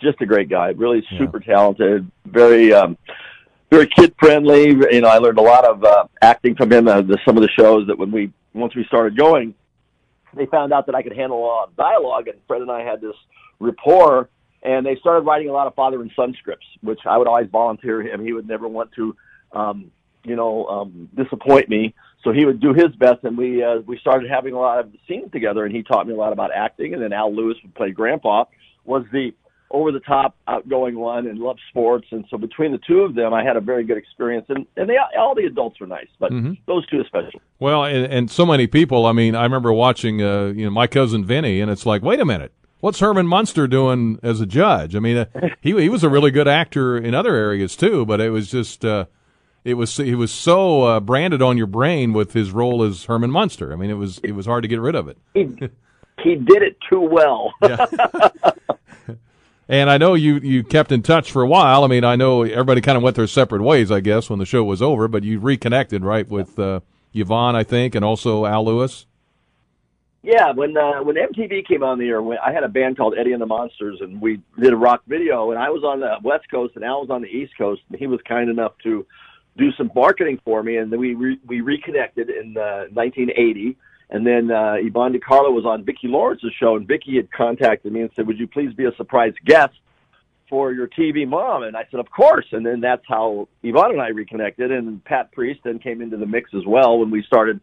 [0.00, 2.98] just a great guy, really super talented, very um,
[3.70, 4.68] very kid friendly.
[4.68, 6.88] You know, I learned a lot of uh, acting from him.
[6.88, 9.54] Uh, the, some of the shows that when we once we started going,
[10.34, 12.82] they found out that I could handle a lot of dialogue, and Fred and I
[12.82, 13.16] had this
[13.58, 14.28] rapport.
[14.62, 17.48] And they started writing a lot of father and son scripts, which I would always
[17.48, 18.24] volunteer him.
[18.24, 19.14] He would never want to,
[19.52, 19.92] um,
[20.24, 21.94] you know, um, disappoint me.
[22.26, 24.90] So he would do his best, and we uh, we started having a lot of
[25.06, 25.64] scenes together.
[25.64, 26.92] And he taught me a lot about acting.
[26.92, 28.46] And then Al Lewis, would play Grandpa,
[28.84, 29.30] was the
[29.70, 32.08] over the top, outgoing one, and loved sports.
[32.10, 34.46] And so between the two of them, I had a very good experience.
[34.48, 36.54] And and they all the adults were nice, but mm-hmm.
[36.66, 37.40] those two especially.
[37.60, 39.06] Well, and, and so many people.
[39.06, 42.18] I mean, I remember watching, uh, you know, my cousin Vinny, and it's like, wait
[42.18, 44.96] a minute, what's Herman Munster doing as a judge?
[44.96, 45.26] I mean, uh,
[45.60, 48.84] he he was a really good actor in other areas too, but it was just,
[48.84, 49.04] uh,
[49.66, 53.30] it was he was so uh, branded on your brain with his role as Herman
[53.30, 53.72] Munster.
[53.72, 55.18] I mean, it was it was hard to get rid of it.
[55.34, 55.44] He
[56.22, 57.52] he did it too well.
[59.68, 61.82] And I know you you kept in touch for a while.
[61.82, 64.46] I mean, I know everybody kind of went their separate ways, I guess, when the
[64.46, 65.08] show was over.
[65.08, 66.80] But you reconnected, right, with uh,
[67.12, 69.06] Yvonne, I think, and also Al Lewis.
[70.22, 73.14] Yeah, when uh, when MTV came on the air, when, I had a band called
[73.18, 75.50] Eddie and the Monsters, and we did a rock video.
[75.50, 77.82] And I was on the West Coast, and Al was on the East Coast.
[77.90, 79.04] And he was kind enough to
[79.56, 83.76] do some marketing for me, and then we re- we reconnected in uh, 1980.
[84.08, 87.92] And then uh, Yvonne De Carlo was on Vicki Lawrence's show, and Vicki had contacted
[87.92, 89.74] me and said, "Would you please be a surprise guest
[90.48, 94.00] for your TV mom?" And I said, "Of course." And then that's how Yvonne and
[94.00, 97.60] I reconnected, and Pat Priest then came into the mix as well when we started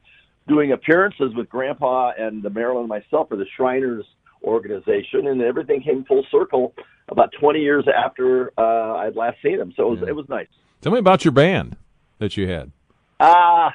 [0.48, 4.06] doing appearances with Grandpa and the Marilyn and myself for the Shriners
[4.44, 6.74] organization, and everything came full circle
[7.08, 9.74] about 20 years after uh, I'd last seen him.
[9.78, 10.48] So it was, it was nice.
[10.82, 11.78] Tell me about your band
[12.20, 12.72] that you had.
[13.20, 13.74] Ah,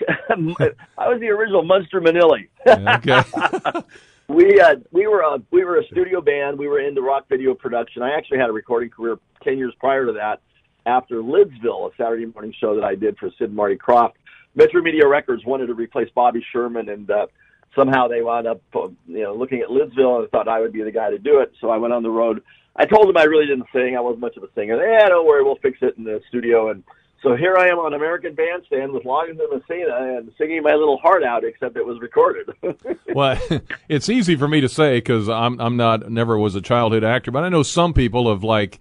[0.30, 2.48] I was the original Munster Manili.
[2.66, 3.82] Okay.
[4.28, 6.58] we uh, we were a we were a studio band.
[6.58, 8.02] We were into rock video production.
[8.02, 10.40] I actually had a recording career ten years prior to that.
[10.86, 14.12] After Lidsville, a Saturday morning show that I did for Sid and Marty Krofft,
[14.54, 17.26] Metro Media Records wanted to replace Bobby Sherman, and uh,
[17.74, 20.82] somehow they wound up uh, you know looking at Lidsville and thought I would be
[20.82, 21.52] the guy to do it.
[21.60, 22.42] So I went on the road.
[22.76, 23.96] I told them I really didn't sing.
[23.96, 24.76] I wasn't much of a singer.
[24.76, 26.70] Yeah, don't worry, we'll fix it in the studio.
[26.70, 26.82] And
[27.24, 30.98] so here I am on American Bandstand with Loggins and Messina and singing my little
[30.98, 32.50] heart out, except it was recorded.
[33.14, 33.40] well,
[33.88, 37.30] it's easy for me to say because I'm I'm not never was a childhood actor,
[37.30, 38.78] but I know some people have like,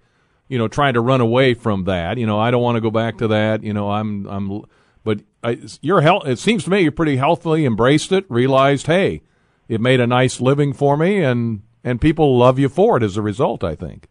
[0.49, 2.17] you know, trying to run away from that.
[2.17, 3.63] You know, I don't want to go back to that.
[3.63, 4.61] You know, I'm I'm,
[5.05, 6.27] but I, you're health.
[6.27, 9.21] It seems to me you're pretty healthily embraced it, realized, hey,
[9.69, 13.15] it made a nice living for me, and and people love you for it as
[13.15, 13.63] a result.
[13.63, 14.09] I think.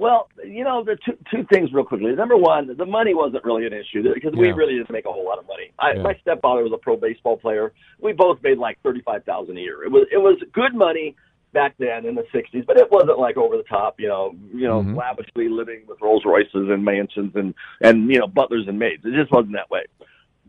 [0.00, 2.12] Well, you know, the two two things real quickly.
[2.16, 4.54] Number one, the money wasn't really an issue because we Yeah.
[4.54, 5.72] really didn't make a whole lot of money.
[5.78, 6.02] I, Yeah.
[6.02, 7.74] My stepfather was a pro baseball player.
[8.00, 9.84] We both made like thirty five thousand a year.
[9.84, 11.16] It was it was good money
[11.52, 14.66] back then in the '60s, but it wasn't like over the top, you know, you
[14.66, 14.96] know, Mhm.
[14.96, 19.04] lavishly living with Rolls Royces and mansions and and you know butlers and maids.
[19.04, 19.84] It just wasn't that way.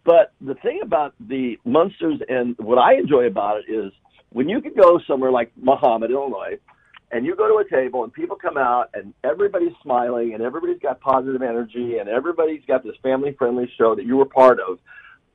[0.05, 3.91] But the thing about the Munsters and what I enjoy about it is
[4.31, 6.57] when you could go somewhere like Mahomet, Illinois,
[7.11, 10.79] and you go to a table and people come out and everybody's smiling and everybody's
[10.79, 14.79] got positive energy and everybody's got this family friendly show that you were part of.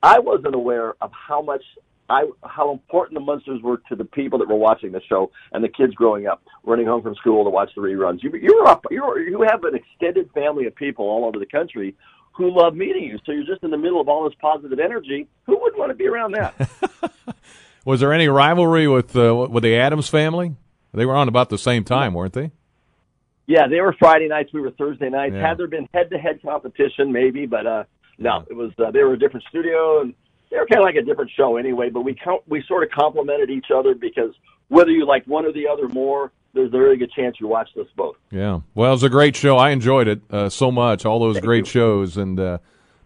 [0.03, 1.63] I wasn't aware of how much
[2.09, 5.63] I how important the Munsters were to the people that were watching the show and
[5.63, 8.23] the kids growing up, running home from school to watch the reruns.
[8.23, 11.95] You you're up you're you have an extended family of people all over the country
[12.33, 13.19] who love meeting you.
[13.25, 15.27] So you're just in the middle of all this positive energy.
[15.47, 16.71] Who wouldn't want to be around that?
[17.85, 20.55] Was there any rivalry with uh, with the Addams family?
[20.97, 22.51] They were on about the same time, weren't they?
[23.47, 24.53] Yeah, they were Friday nights.
[24.53, 25.35] We were Thursday nights.
[25.35, 25.47] Yeah.
[25.47, 27.85] Had there been head-to-head competition, maybe, but uh,
[28.19, 28.73] no, it was.
[28.79, 30.15] Uh, they were a different studio, and
[30.51, 31.91] they were kind of like a different show anyway.
[31.91, 34.35] But we count, we sort of complemented each other because
[34.69, 37.77] whether you like one or the other more, there's a very good chance you watched
[37.77, 38.17] us both.
[38.31, 38.61] Yeah.
[38.75, 39.59] Well, it was a great show.
[39.59, 41.05] I enjoyed it uh, so much.
[41.05, 42.17] All those great shows.
[42.17, 42.59] And uh,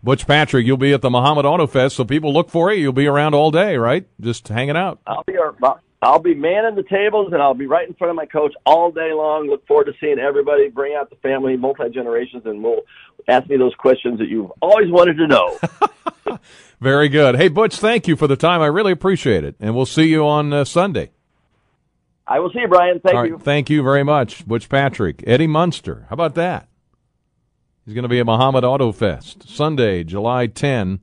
[0.03, 2.80] Butch Patrick, you'll be at the Mahomet Auto Fest, so people look for you.
[2.82, 4.07] You'll be around all day, right?
[4.20, 5.01] Just hanging out.
[5.07, 5.55] I'll be our,
[6.03, 8.90] I'll be manning the tables, and I'll be right in front of my coach all
[8.90, 9.48] day long.
[9.48, 10.68] Look forward to seeing everybody.
[10.68, 12.82] Bring out the family, multi generations, and we'll
[13.28, 15.59] ask me those questions that you've always wanted to know.
[16.80, 17.36] Very good.
[17.36, 18.62] Hey, Butch, thank you for the time.
[18.62, 19.57] I really appreciate it.
[19.61, 21.11] And we'll see you on uh, Sunday.
[22.26, 23.01] I will see you, Brian.
[23.01, 23.38] Thank right, you.
[23.38, 25.22] Thank you very much, Butch Patrick.
[25.26, 26.07] Eddie Munster.
[26.09, 26.68] How about that?
[27.84, 31.01] He's going to be at Mahomet Auto Fest Sunday, July 10.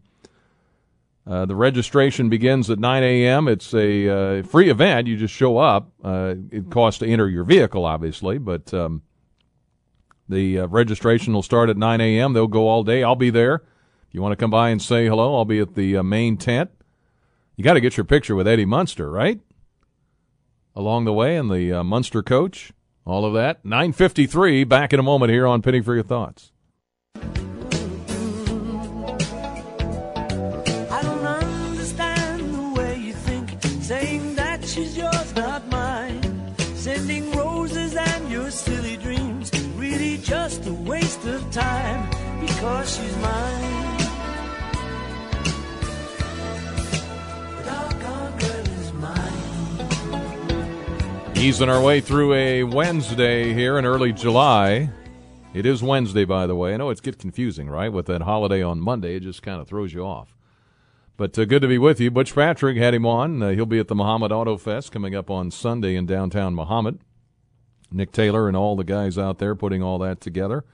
[1.28, 3.50] Uh, the registration begins at 9 a.m.
[3.50, 5.08] It's a uh, free event.
[5.08, 5.92] You just show up.
[6.02, 9.02] Uh, it costs to enter your vehicle, obviously, but um,
[10.30, 12.32] the uh, registration will start at 9 a.m.
[12.32, 13.04] They'll go all day.
[13.04, 13.56] I'll be there.
[14.08, 16.38] If you want to come by and say hello, I'll be at the uh, main
[16.38, 16.70] tent.
[17.58, 19.42] You got to get your picture with Eddie Munster, right?
[20.76, 22.72] Along the way, and the Munster coach,
[23.04, 23.66] all of that.
[23.66, 24.64] 9:53.
[24.70, 26.52] Back in a moment here on Penny for Your Thoughts.
[51.40, 54.90] Easing our way through a Wednesday here in early July.
[55.54, 56.74] It is Wednesday, by the way.
[56.74, 57.94] I know it's get confusing, right?
[57.94, 60.36] With that holiday on Monday, it just kind of throws you off.
[61.16, 62.10] But uh, good to be with you.
[62.10, 63.42] Butch Patrick had him on.
[63.42, 67.00] Uh, he'll be at the Mahomet Auto Fest coming up on Sunday in downtown Mahomet.
[67.92, 70.66] Nick Taylor and all the guys out there putting all that together.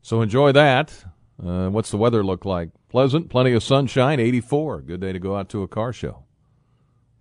[0.00, 1.04] So enjoy that.
[1.40, 2.70] Uh, what's the weather look like?
[2.88, 4.80] Pleasant, plenty of sunshine, 84.
[4.80, 6.24] Good day to go out to a car show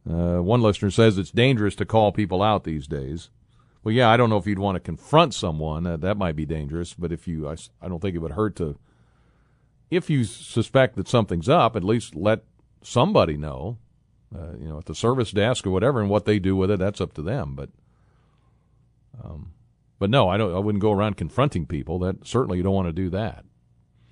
[0.10, 3.30] Uh, one listener says it's dangerous to call people out these days.
[3.84, 5.86] Well, yeah, I don't know if you'd want to confront someone.
[5.86, 6.94] Uh, that might be dangerous.
[6.94, 8.78] But if you, I don't think it would hurt to,
[9.90, 12.44] if you suspect that something's up, at least let
[12.82, 13.78] somebody know,
[14.36, 16.80] uh, you know, at the service desk or whatever, and what they do with it,
[16.80, 17.56] that's up to them.
[17.56, 17.70] But,
[19.24, 19.54] um,
[20.00, 20.54] but no, I don't.
[20.54, 22.00] I wouldn't go around confronting people.
[22.00, 23.46] That certainly you don't want to do that.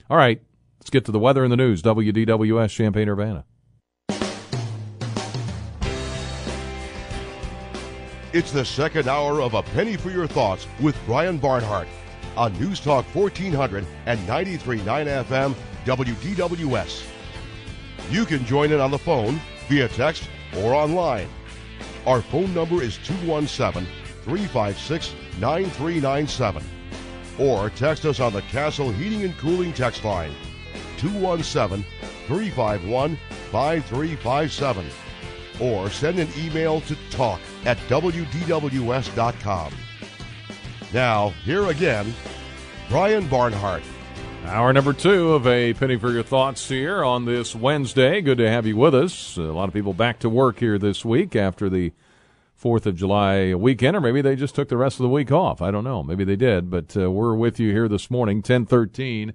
[0.09, 0.41] All right,
[0.79, 1.81] let's get to the weather and the news.
[1.81, 3.45] WDWS Champaign Urbana.
[8.33, 11.87] It's the second hour of A Penny for Your Thoughts with Brian Barnhart
[12.35, 14.83] on News Talk 1400 and 93.9
[15.25, 15.53] FM
[15.85, 17.05] WDWS.
[18.09, 20.27] You can join in on the phone, via text,
[20.57, 21.29] or online.
[22.07, 23.87] Our phone number is 217
[24.23, 26.63] 356 9397.
[27.37, 30.33] Or text us on the Castle Heating and Cooling text line
[30.97, 31.85] 217
[32.25, 33.15] 351
[33.51, 34.85] 5357.
[35.59, 39.73] Or send an email to talk at WDWS.com.
[40.93, 42.13] Now, here again,
[42.89, 43.83] Brian Barnhart.
[44.45, 48.21] Hour number two of a penny for your thoughts here on this Wednesday.
[48.21, 49.37] Good to have you with us.
[49.37, 51.93] A lot of people back to work here this week after the
[52.55, 55.61] Fourth of July weekend, or maybe they just took the rest of the week off.
[55.61, 56.01] I don't know.
[56.03, 59.33] Maybe they did, but uh, we're with you here this morning, ten thirteen,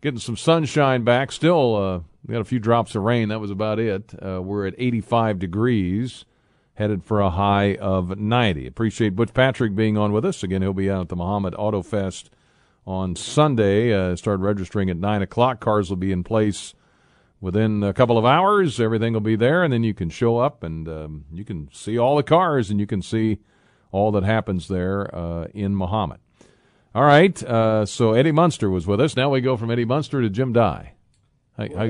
[0.00, 1.30] getting some sunshine back.
[1.30, 3.28] Still, uh, we got a few drops of rain.
[3.28, 4.14] That was about it.
[4.20, 6.24] Uh, we're at eighty five degrees,
[6.76, 8.66] headed for a high of ninety.
[8.66, 10.62] Appreciate Butch Patrick being on with us again.
[10.62, 12.30] He'll be out at the Mahomet Auto Fest
[12.86, 13.92] on Sunday.
[13.92, 15.60] Uh, start registering at nine o'clock.
[15.60, 16.74] Cars will be in place
[17.40, 18.80] within a couple of hours.
[18.80, 21.98] Everything will be there, and then you can show up and um, you can see
[21.98, 23.38] all the cars and you can see
[23.92, 26.18] all that happens there uh, in Mahomet.
[26.94, 29.16] All right, uh, so Eddie Munster was with us.
[29.16, 30.92] Now we go from Eddie Munster to Jim Dey.
[31.58, 31.88] How, how,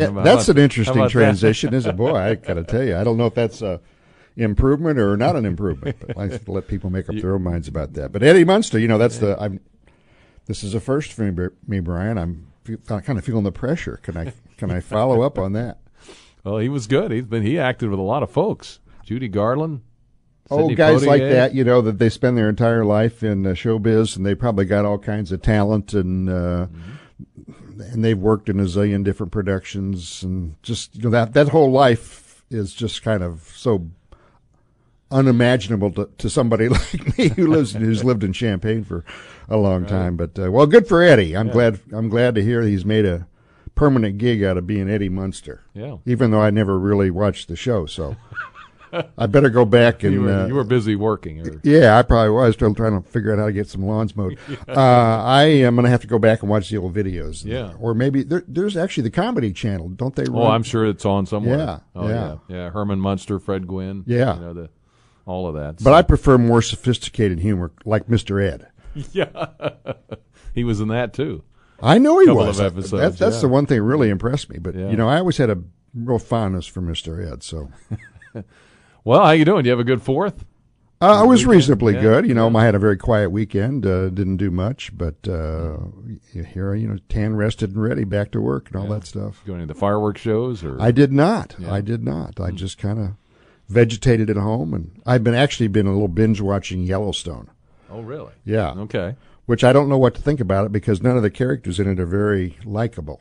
[0.00, 1.96] how that's an interesting transition, isn't it?
[1.96, 3.80] Boy, I got to tell you, I don't know if that's a
[4.36, 7.94] improvement or not an improvement, but I let people make up their own minds about
[7.94, 8.12] that.
[8.12, 9.60] But Eddie Munster, you know, that's the I'm.
[10.46, 12.18] This is a first for me, Brian.
[12.18, 12.46] I'm
[12.86, 13.98] kind of feeling the pressure.
[14.02, 15.78] Can I can I follow up on that?
[16.44, 17.10] Well, he was good.
[17.10, 18.78] He's been he acted with a lot of folks.
[19.04, 19.82] Judy Garland.
[20.48, 21.06] Oh, guys Poitier.
[21.06, 24.36] like that, you know, that they spend their entire life in uh, showbiz and they
[24.36, 27.80] probably got all kinds of talent and uh, mm-hmm.
[27.80, 31.72] and they've worked in a zillion different productions and just you know that that whole
[31.72, 33.90] life is just kind of so
[35.10, 39.04] unimaginable to, to somebody like me who lives who's lived in Champaign for
[39.48, 39.90] a long right.
[39.90, 40.16] time.
[40.16, 41.36] But uh, well, good for Eddie.
[41.36, 41.52] I'm yeah.
[41.52, 43.26] glad I'm glad to hear he's made a
[43.74, 45.62] permanent gig out of being Eddie Munster.
[45.74, 45.98] Yeah.
[46.06, 48.16] Even though I never really watched the show, so
[49.18, 51.46] I better go back and you were, uh, you were busy working.
[51.46, 51.60] Or...
[51.62, 54.38] Yeah, I probably was still trying to figure out how to get some lawns mowed.
[54.68, 57.44] uh, I am going to have to go back and watch the old videos.
[57.44, 57.74] Yeah.
[57.78, 60.24] Or maybe there, there's actually the Comedy Channel, don't they?
[60.24, 60.42] Run?
[60.42, 61.58] Oh, I'm sure it's on somewhere.
[61.58, 61.78] Yeah.
[61.94, 62.36] Oh, yeah.
[62.48, 62.56] yeah.
[62.56, 62.70] Yeah.
[62.70, 64.04] Herman Munster, Fred Gwynne.
[64.06, 64.34] Yeah.
[64.34, 64.70] You know, the,
[65.26, 65.80] all of that.
[65.80, 65.84] So.
[65.84, 68.42] But I prefer more sophisticated humor, like Mr.
[68.42, 68.68] Ed.
[69.12, 69.52] Yeah.
[70.54, 71.44] he was in that too.
[71.82, 72.58] I know he Couple was.
[72.58, 73.40] Of episodes, that, that's yeah.
[73.42, 74.58] the one thing that really impressed me.
[74.58, 74.88] But Yeah.
[74.88, 75.58] you know, I always had a
[75.94, 77.30] real fondness for Mr.
[77.30, 77.42] Ed.
[77.42, 77.70] So
[79.04, 79.64] Well, how you doing?
[79.64, 80.44] Do you have a good fourth?
[81.02, 81.50] uh, I was Weekend?
[81.52, 82.26] reasonably Yeah, good.
[82.26, 82.56] You know.
[82.56, 83.84] I had a very quiet weekend.
[83.86, 85.76] Uh, didn't do much, but uh,
[86.32, 89.42] here, you know, tan, rested, and ready, back to work and all that stuff.
[89.46, 91.54] Going to the fireworks shows or I did not.
[91.68, 92.40] I did not.
[92.40, 93.08] I just kind of
[93.68, 97.50] vegetated at home, and I've been actually been a little binge watching Yellowstone.
[97.90, 98.32] Oh, really?
[98.44, 99.14] Yeah, Okay.
[99.46, 101.88] which I don't know what to think about it because none of the characters in
[101.88, 103.20] it are very likable.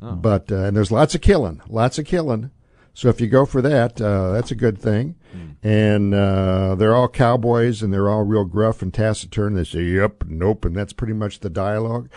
[0.00, 0.12] Oh.
[0.16, 2.50] But uh, and there's lots of killing, lots of killing.
[2.94, 5.14] So if you go for that, uh, that's a good thing.
[5.32, 5.66] Hmm.
[5.66, 9.54] And uh, they're all cowboys, and they're all real gruff and taciturn.
[9.54, 12.10] They say "yep," "nope," and that's pretty much the dialogue.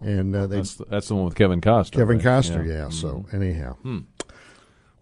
[0.00, 1.92] And uh, they That's the, that's the one with Kevin Costner.
[1.92, 2.26] Kevin right?
[2.26, 2.88] Costner, yeah.
[2.88, 3.36] So Mm-hmm.
[3.36, 3.76] anyhow,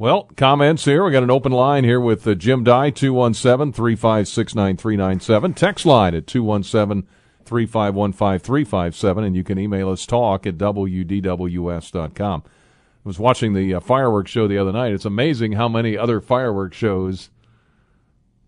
[0.00, 1.04] Well, comments here.
[1.04, 5.52] We got an open line here with uh, Jim Dey, 217 356 9397.
[5.52, 7.06] Text line at 217
[7.44, 9.24] 351 5357.
[9.24, 12.42] And you can email us talk at WDWS.com.
[12.46, 12.50] I
[13.04, 14.92] was watching the uh, fireworks show the other night.
[14.94, 17.28] It's amazing how many other fireworks shows,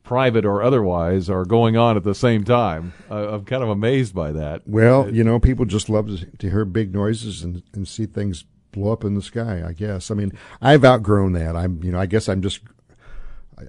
[0.03, 2.95] private or otherwise, are going on at the same time.
[3.11, 4.63] Uh, I'm kind of amazed by that.
[4.67, 8.47] Well, you know, people just love to, to hear big noises and, and see things
[8.73, 9.62] blow up in the sky.
[9.66, 10.11] I guess.
[10.11, 11.57] I mean, I've outgrown that.
[11.57, 12.61] I'm, you know, I guess I'm just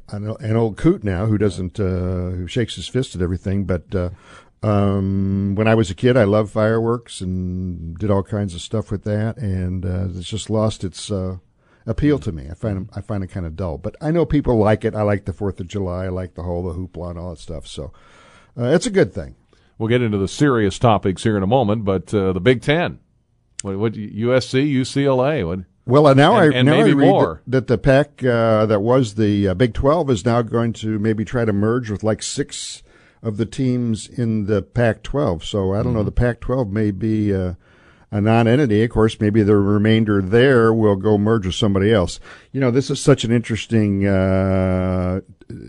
[0.09, 3.65] an old coot now who doesn't uh, who shakes his fist at everything.
[3.65, 4.09] But uh,
[4.63, 8.89] um, when I was a kid, I loved fireworks and did all kinds of stuff
[8.91, 11.11] with that, and uh, it's just lost its.
[11.11, 11.37] Uh,
[11.85, 12.47] Appeal to me.
[12.49, 14.95] I find I find it kind of dull, but I know people like it.
[14.95, 16.05] I like the Fourth of July.
[16.05, 17.67] I like the whole the hoopla and all that stuff.
[17.67, 17.91] So
[18.57, 19.35] uh, it's a good thing.
[19.77, 22.99] We'll get into the serious topics here in a moment, but uh, the Big Ten,
[23.63, 25.59] what, what USC, UCLA, what?
[25.85, 27.41] Well, uh, now And- I and now I maybe read more.
[27.47, 30.99] That, that the Pac uh, that was the uh, Big Twelve is now going to
[30.99, 32.83] maybe try to merge with like six
[33.21, 35.43] of the teams in the Pac twelve.
[35.43, 35.99] So I don't know.
[35.99, 36.05] Mm-hmm.
[36.05, 37.53] The Pac twelve may be uh,
[38.13, 38.83] a non-entity.
[38.83, 42.19] Of course, maybe the remainder there will go merge with somebody else.
[42.51, 45.21] You know, this is such an interesting uh,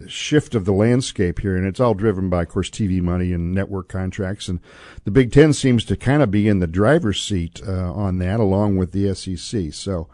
[0.07, 3.55] shift of the landscape here, and it's all driven by, of course, TV money and
[3.55, 4.47] network contracts.
[4.47, 4.61] And
[5.05, 8.41] the Big Ten seems to kind of be in the driver's seat uh, on that,
[8.41, 9.73] along with the SEC.
[9.73, 10.09] So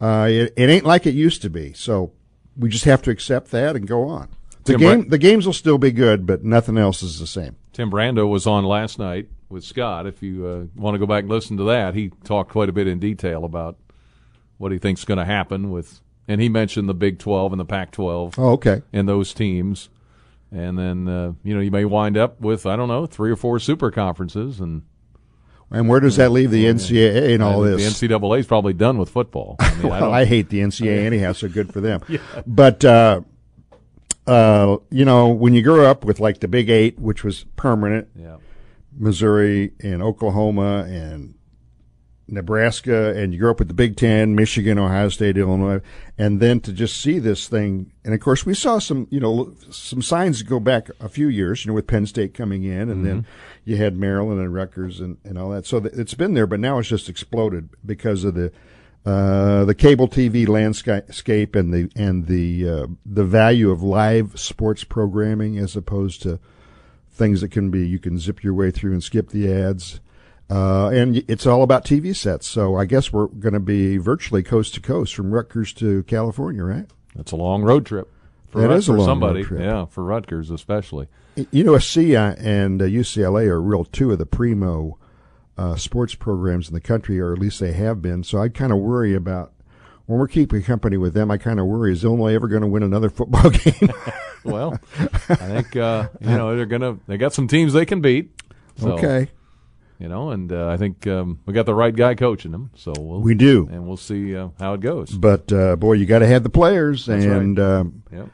[0.00, 1.74] uh, it, it ain't like it used to be.
[1.74, 2.12] So
[2.56, 4.30] we just have to accept that and go on.
[4.64, 7.26] The Tim game, Bra- the games will still be good, but nothing else is the
[7.26, 7.56] same.
[7.74, 10.06] Tim Brando was on last night with Scott.
[10.06, 12.72] If you uh, want to go back and listen to that, he talked quite a
[12.72, 13.78] bit in detail about
[14.58, 17.60] what he thinks is going to happen with, and he mentioned the Big 12 and
[17.60, 18.82] the Pac 12 Oh, okay.
[18.92, 19.88] and those teams.
[20.52, 23.36] And then, uh, you know, you may wind up with, I don't know, three or
[23.36, 24.60] four super conferences.
[24.60, 24.82] And
[25.70, 27.98] And where does that leave the NCAA in all this?
[27.98, 29.56] The NCAA is probably done with football.
[29.58, 32.02] I mean, well, don't, I, hate the NCAA anyhow, so good for them.
[32.46, 33.22] But uh,
[34.26, 38.08] uh, you know, when you grew up with like the Big Eight, which was permanent,
[38.16, 38.36] yeah.
[38.96, 41.34] Missouri and Oklahoma and
[42.26, 45.80] Nebraska, and you grew up with the Big Ten, Michigan, Ohio State, Illinois,
[46.16, 49.54] and then to just see this thing, and of course we saw some, you know,
[49.70, 53.04] some signs go back a few years, you know, with Penn State coming in, and
[53.04, 53.26] then
[53.64, 55.66] you had Maryland and Rutgers and, and all that.
[55.66, 58.52] So th- it's been there, but now it's just exploded because of the
[59.04, 64.82] uh, the cable TV landscape and the and the uh, the value of live sports
[64.82, 66.40] programming as opposed to
[67.14, 70.00] things that can be you can zip your way through and skip the ads.
[70.50, 72.46] Uh, and it's all about TV sets.
[72.46, 76.62] So I guess we're going to be virtually coast to coast from Rutgers to California,
[76.62, 76.86] right?
[77.14, 78.10] That's a long road trip.
[78.50, 79.40] For That Rut- is a long somebody.
[79.40, 79.60] road trip.
[79.62, 81.08] Yeah, for Rutgers especially.
[81.36, 84.98] USC and uh, UCLA are real two of the primo
[85.56, 88.22] uh, sports programs in the country, or at least they have been.
[88.22, 89.52] So I kind of worry about
[90.06, 91.30] when we're keeping company with them.
[91.30, 93.90] I kind of worry: is Illinois ever going to win another football game?
[94.44, 94.78] Well,
[95.30, 96.98] I think uh, you know they're gonna.
[97.06, 98.42] They got some teams they can beat.
[98.76, 99.28] So, okay,
[99.98, 102.70] You know, and uh, I think um, we got the right guy coaching them.
[102.76, 103.66] So we'll, we do.
[103.72, 105.12] and we'll see uh, how it goes.
[105.12, 107.38] But uh, boy, you got to have the players, That's right.
[107.38, 108.28] and um, Yep.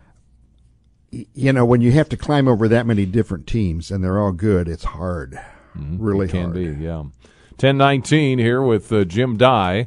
[1.12, 4.18] y- you know when you have to climb over that many different teams and they're
[4.18, 5.38] all good, it's hard,
[5.76, 6.36] really Mm-hmm.
[6.36, 6.54] Can hard.
[6.78, 7.04] be, yeah.
[7.56, 9.86] Ten nineteen here with uh, Jim Dey,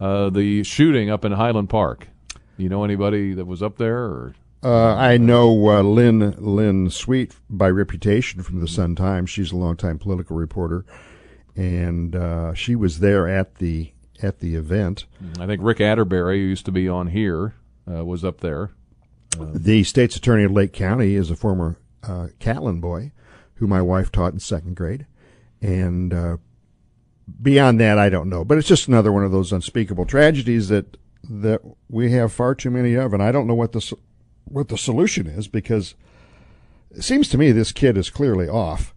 [0.00, 2.08] uh, the shooting up in Highland Park.
[2.56, 3.98] You know anybody that was up there?
[4.04, 9.30] Or Uh, I know uh, Lynn Lynn Sweet by reputation from the Sun Times.
[9.30, 10.84] She's a longtime political reporter,
[11.56, 13.92] and uh, she was there at the
[14.22, 15.06] at the event.
[15.38, 17.54] I think Rick Atterbury, who used to be on here,
[17.90, 18.70] uh, was up there.
[19.38, 23.12] The state's attorney of Lake County is a former uh, Catlin boy,
[23.54, 25.06] who my wife taught in second grade,
[25.62, 26.36] and uh,
[27.42, 28.44] beyond that, I don't know.
[28.44, 30.96] But it's just another one of those unspeakable tragedies that
[31.28, 33.96] that we have far too many of, and I don't know what the
[34.44, 35.94] what the solution is because
[36.90, 38.94] it seems to me this kid is clearly off,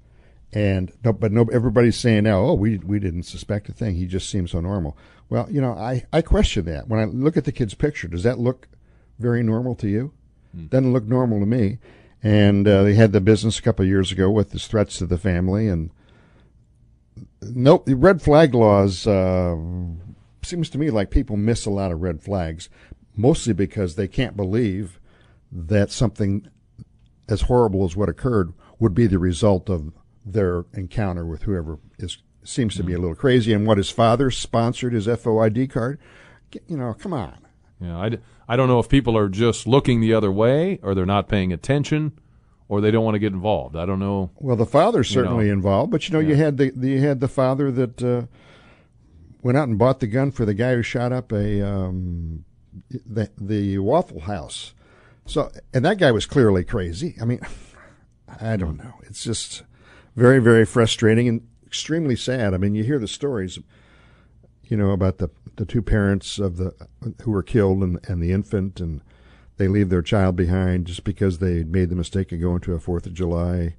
[0.52, 3.96] and no, but no, everybody's saying now, oh, we we didn't suspect a thing.
[3.96, 4.98] He just seems so normal.
[5.30, 8.08] Well, you know, I I question that when I look at the kid's picture.
[8.08, 8.68] Does that look
[9.20, 10.14] very normal to you?
[10.70, 11.80] Doesn't look normal to me.
[12.22, 15.06] And uh, they had the business a couple of years ago with his threats to
[15.06, 15.90] the family, and
[17.54, 19.56] nope, the red flag laws uh,
[20.42, 22.70] seems to me like people miss a lot of red flags,
[23.16, 25.00] mostly because they can't believe
[25.52, 26.48] that something
[27.30, 29.94] as horrible as what occurred would be the result of
[30.26, 33.54] their encounter with whoever is seems to be a little crazy.
[33.54, 35.98] And what his father sponsored his FOID card,
[36.68, 37.38] you know, come on.
[37.80, 38.18] Yeah, I,
[38.48, 41.54] I don't know if people are just looking the other way, or they're not paying
[41.54, 42.20] attention,
[42.68, 43.76] or they don't want to get involved.
[43.76, 44.32] I don't know.
[44.40, 45.28] Well, the father's You know.
[45.28, 48.24] certainly involved, but you know, you had the, the you had the father that uh,
[49.42, 52.46] went out and bought the gun for the guy who shot up a um,
[52.90, 54.74] the the Waffle House.
[55.26, 57.16] So, and that guy was clearly crazy.
[57.22, 57.40] I mean,
[58.42, 58.96] I don't know.
[59.04, 59.64] It's just
[60.16, 62.54] very, very frustrating and extremely sad.
[62.54, 63.58] I mean, you hear the stories,
[64.64, 66.74] you know, about the the two parents of the
[67.24, 69.02] who were killed and and the infant, and
[69.58, 72.80] they leave their child behind just because they made the mistake of going to a
[72.80, 73.76] Fourth of July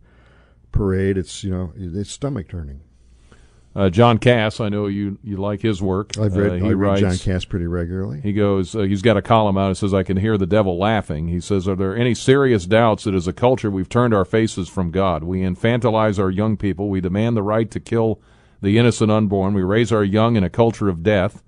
[0.73, 1.17] parade.
[1.19, 2.81] It's you know, it's stomach turning.
[3.77, 6.17] Uh, John Kass, I know you you like his work.
[6.17, 8.21] I've read, Uh, I he read writes, John Kass pretty regularly.
[8.21, 8.77] He goes.
[8.77, 9.73] Uh, he's got a column out.
[9.73, 13.03] It says, "I can hear the devil laughing." He says, "Are there any serious doubts
[13.03, 15.25] that as a culture we've turned our faces from God?
[15.25, 16.89] We infantilize our young people.
[16.89, 18.21] We demand the right to kill
[18.63, 19.55] the innocent unborn.
[19.55, 21.43] We raise our young in a culture of death.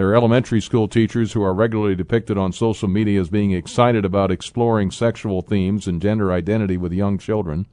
[0.00, 4.02] There are elementary school teachers who are regularly depicted on social media as being excited
[4.02, 7.66] about exploring sexual themes and gender identity with young children."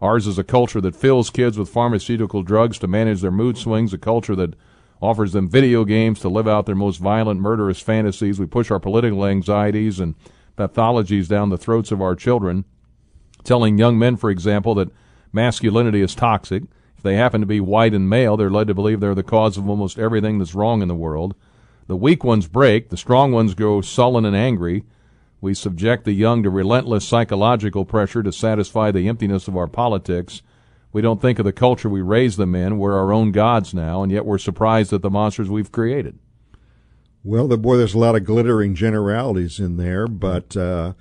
[0.00, 3.94] Ours is a culture that fills kids with pharmaceutical drugs to manage their mood swings,
[3.94, 4.56] a culture that
[5.00, 8.40] offers them video games to live out their most violent, murderous fantasies.
[8.40, 10.16] We push our political anxieties and
[10.58, 12.64] pathologies down the throats of our children,
[13.44, 14.90] telling young men, for example, that
[15.32, 16.64] masculinity is toxic.
[16.96, 19.56] If they happen to be white and male, they're led to believe they're the cause
[19.56, 21.36] of almost everything that's wrong in the world.
[21.92, 24.84] The weak ones break, the strong ones grow sullen and angry.
[25.42, 30.40] We subject the young to relentless psychological pressure to satisfy the emptiness of our politics.
[30.90, 32.78] We don't think of the culture we raise them in.
[32.78, 36.18] We're our own gods now, and yet we're surprised at the monsters we've created.
[37.22, 40.94] Well, the boy, there's a lot of glittering generalities in there, but uh,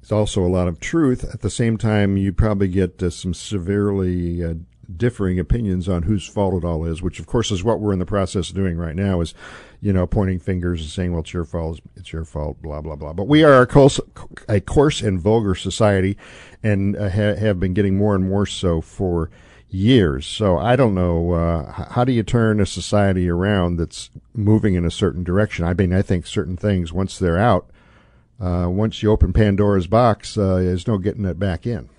[0.00, 1.24] is also a lot of truth.
[1.34, 4.54] At the same time, you probably get uh, some severely uh,
[4.94, 7.98] differing opinions on whose fault it all is, which of course is what we're in
[7.98, 9.20] the process of doing right now.
[9.20, 9.34] Is
[9.80, 11.80] you know pointing fingers and saying, "Well, it's your fault.
[11.96, 13.12] It's your fault." Blah blah blah.
[13.12, 14.00] But we are a coarse,
[14.48, 16.16] a coarse and vulgar society,
[16.62, 19.30] and uh, ha- have been getting more and more so for
[19.70, 20.26] years.
[20.26, 24.84] So I don't know uh, how do you turn a society around that's moving in
[24.84, 25.64] a certain direction.
[25.64, 27.68] I mean, I think certain things once they're out,
[28.40, 31.90] uh, once you open Pandora's box, uh, there's no getting it back in.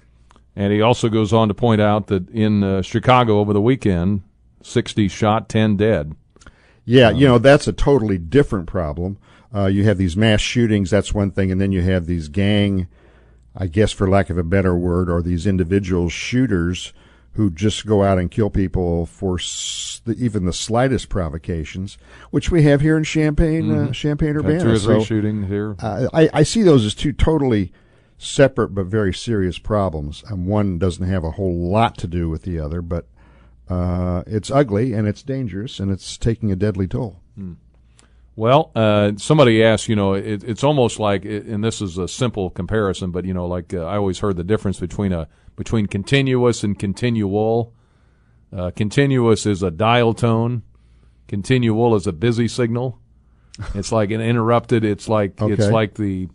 [0.60, 4.24] And he also goes on to point out that in uh, Chicago over the weekend,
[4.62, 6.14] 60 shot, 10 dead.
[6.84, 9.18] Yeah, you know that's a totally different problem.
[9.56, 12.88] Uh, you have these mass shootings, that's one thing, and then you have these gang,
[13.56, 16.92] I guess for lack of a better word, or these individual shooters
[17.34, 21.98] who just go out and kill people for s- the, even the slightest provocations,
[22.32, 23.94] which we have here in Champaign, uh, Mhm.
[23.94, 24.60] Champaign Had Urbana.
[24.60, 25.76] two or three So, shootings here.
[25.80, 27.72] uh, I, I see those as two totally
[28.20, 30.24] separate but very serious problems.
[30.28, 33.08] And one doesn't have a whole lot to do with the other, but
[33.68, 37.22] uh, it's ugly and it's dangerous and it's taking a deadly toll.
[38.36, 42.50] Well, uh, somebody asked, you know, it, it's almost like, and this is a simple
[42.50, 46.64] comparison, but you know, like uh, I always heard the difference between a between continuous
[46.64, 47.74] and continual.
[48.56, 50.64] Uh, continuous is a dial tone.
[51.28, 53.00] Continual is a busy signal.
[53.76, 54.86] It's like an interrupted.
[54.86, 56.30] It's like it's like the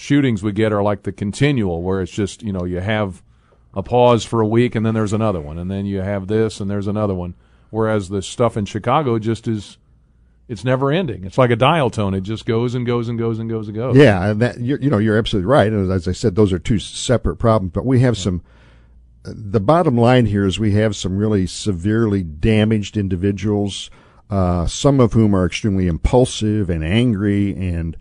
[0.00, 3.22] shootings we get are like the continual, where it's just you know you have
[3.74, 6.58] a pause for a week and then there's another one, and then you have this
[6.58, 7.34] and there's another one.
[7.68, 9.76] Whereas the stuff in Chicago just is
[10.48, 11.24] it's never ending.
[11.24, 12.14] It's like a dial tone.
[12.14, 13.96] It just goes and goes and goes and goes and goes.
[13.96, 15.70] Yeah, and that you're, you know you're absolutely right.
[15.70, 17.72] And as I said, those are two separate problems.
[17.72, 18.42] But we have some.
[19.22, 23.90] The bottom line here is we have some really severely damaged individuals,
[24.30, 27.98] uh, some of whom are extremely impulsive and angry and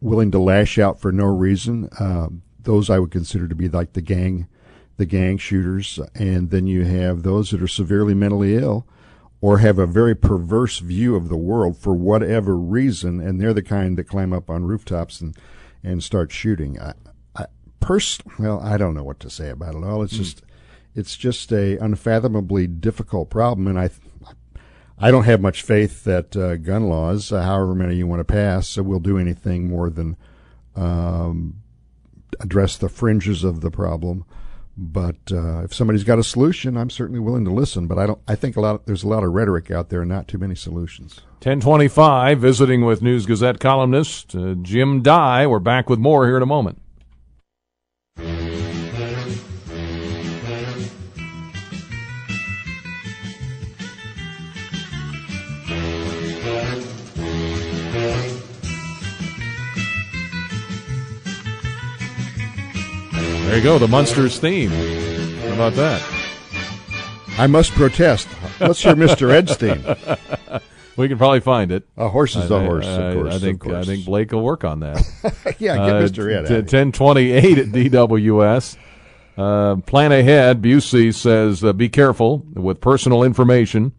[0.00, 1.88] willing to lash out for no reason.
[1.98, 2.28] Uh,
[2.60, 4.48] those I would consider to be like the gang,
[4.96, 8.86] the gang shooters, and then you have those that are severely mentally ill
[9.40, 13.62] or have a very perverse view of the world for whatever reason, and they're the
[13.62, 15.36] kind that climb up on rooftops and
[15.82, 16.80] and start shooting.
[16.80, 16.94] I,
[17.36, 17.46] I
[17.78, 20.02] pers- well, I don't know what to say about it all.
[20.02, 20.42] It's just
[20.94, 23.90] it's just a unfathomably difficult problem, and I.
[24.98, 28.24] I don't have much faith that uh, gun laws, uh, however many you want to
[28.24, 30.16] pass, uh, will do anything more than
[30.74, 31.62] um,
[32.40, 34.24] address the fringes of the problem.
[34.78, 37.86] But uh, if somebody's got a solution, I'm certainly willing to listen.
[37.86, 38.20] But I don't.
[38.28, 38.84] I think a lot.
[38.84, 41.20] There's a lot of rhetoric out there, and not too many solutions.
[41.40, 45.46] 1025, visiting with News Gazette columnist uh, Jim Dey.
[45.46, 46.82] We're back with more here in a moment.
[63.46, 64.70] There you go, the Munsters theme.
[64.70, 66.02] How about that?
[67.38, 68.28] I must protest.
[68.60, 69.30] Let's hear Mr.
[69.30, 69.84] Ed's theme.
[70.96, 71.86] We can probably find it.
[71.98, 73.34] A horse is I- a horse, I, of course.
[73.34, 73.66] I think.
[73.66, 74.96] I think Blake will work on that.
[75.58, 76.50] yeah, get Mr.
[76.50, 76.94] Ed.
[76.94, 78.78] twenty eight at DWS.
[79.36, 80.62] Uh, plan ahead.
[80.62, 83.92] Busey says, uh, be careful with personal information.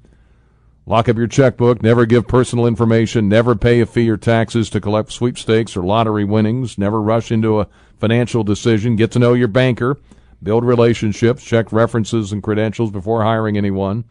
[0.87, 1.83] Lock up your checkbook.
[1.83, 3.29] Never give personal information.
[3.29, 6.79] Never pay a fee or taxes to collect sweepstakes or lottery winnings.
[6.79, 7.67] Never rush into a
[7.99, 8.95] financial decision.
[8.95, 9.97] Get to know your banker.
[10.41, 11.43] Build relationships.
[11.43, 14.05] Check references and credentials before hiring anyone.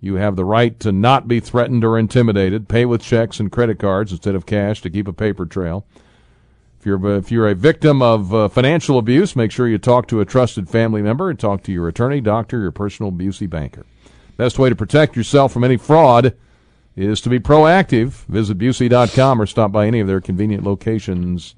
[0.00, 2.68] You have the right to not be threatened or intimidated.
[2.68, 5.84] Pay with checks and credit cards instead of cash to keep a paper trail.
[6.78, 10.20] If you're if you're a victim of uh, financial abuse, make sure you talk to
[10.20, 13.84] a trusted family member and talk to your attorney, doctor, your personal abusey banker.
[14.36, 16.36] Best way to protect yourself from any fraud
[16.94, 18.24] is to be proactive.
[18.26, 21.56] Visit Busey.com or stop by any of their convenient locations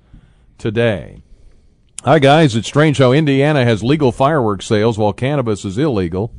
[0.56, 1.22] today.
[2.02, 6.32] Hi guys, it's strange how Indiana has legal fireworks sales while cannabis is illegal.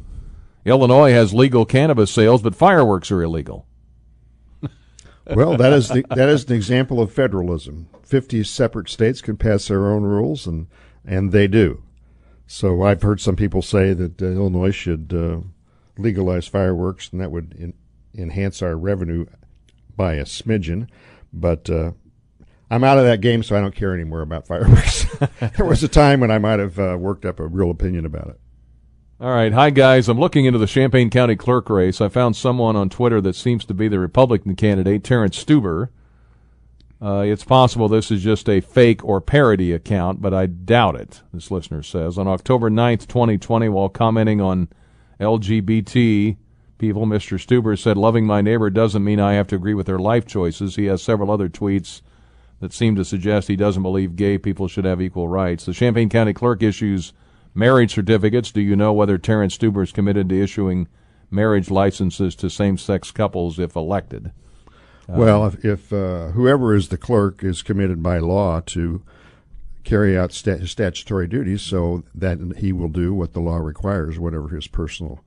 [0.65, 3.67] Illinois has legal cannabis sales, but fireworks are illegal.
[5.27, 7.87] well, that is the, that is an example of federalism.
[8.01, 10.65] Fifty separate states can pass their own rules, and
[11.05, 11.83] and they do.
[12.47, 15.41] So I've heard some people say that uh, Illinois should uh,
[15.95, 17.73] legalize fireworks, and that would in,
[18.15, 19.27] enhance our revenue
[19.95, 20.89] by a smidgen.
[21.31, 21.91] But uh,
[22.71, 25.05] I'm out of that game, so I don't care anymore about fireworks.
[25.57, 28.29] there was a time when I might have uh, worked up a real opinion about
[28.29, 28.39] it.
[29.19, 29.51] All right.
[29.51, 30.07] Hi, guys.
[30.07, 31.99] I'm looking into the Champaign County clerk race.
[31.99, 35.89] I found someone on Twitter that seems to be the Republican candidate, Terrence Stuber.
[37.01, 41.23] Uh, it's possible this is just a fake or parody account, but I doubt it,
[41.33, 42.17] this listener says.
[42.17, 44.69] On October 9th, 2020, while commenting on
[45.19, 46.37] LGBT
[46.77, 47.37] people, Mr.
[47.37, 50.77] Stuber said, Loving my neighbor doesn't mean I have to agree with their life choices.
[50.77, 52.01] He has several other tweets
[52.61, 55.65] that seem to suggest he doesn't believe gay people should have equal rights.
[55.65, 57.11] The Champaign County Clerk issues
[57.53, 58.51] marriage certificates.
[58.51, 60.87] Do you know whether Terrence Stuber is committed to issuing
[61.29, 64.31] marriage licenses to same-sex couples if elected?
[65.07, 69.03] Well, if, if uh, whoever is the clerk is committed by law to
[69.83, 74.49] carry out stat- statutory duties, so that he will do what the law requires, whatever
[74.49, 75.23] his personal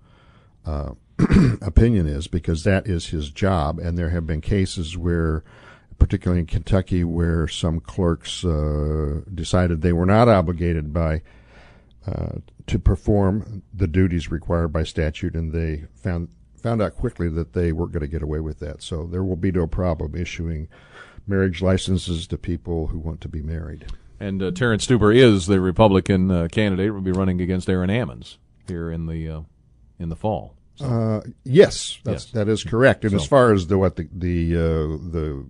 [0.64, 0.92] uh,
[1.60, 3.78] opinion is, because that is his job.
[3.78, 5.44] And there have been cases where,
[5.98, 11.22] particularly in Kentucky, where some clerks uh, decided they were not obligated by
[12.06, 17.52] uh, to perform the duties required by statute, and they found found out quickly that
[17.52, 18.82] they weren't going to get away with that.
[18.82, 20.68] So there will be no problem issuing
[21.26, 23.86] marriage licenses to people who want to be married.
[24.20, 26.92] And uh, Terrence Stuber is the Republican uh, candidate.
[26.94, 28.36] Will be running against Aaron Ammons
[28.66, 29.40] here in the uh,
[29.98, 30.54] in the fall.
[30.76, 30.86] So.
[30.86, 32.32] Uh, yes, that's, Yes.
[32.32, 33.04] that is correct.
[33.04, 35.46] And So- as far as the what the the uh, the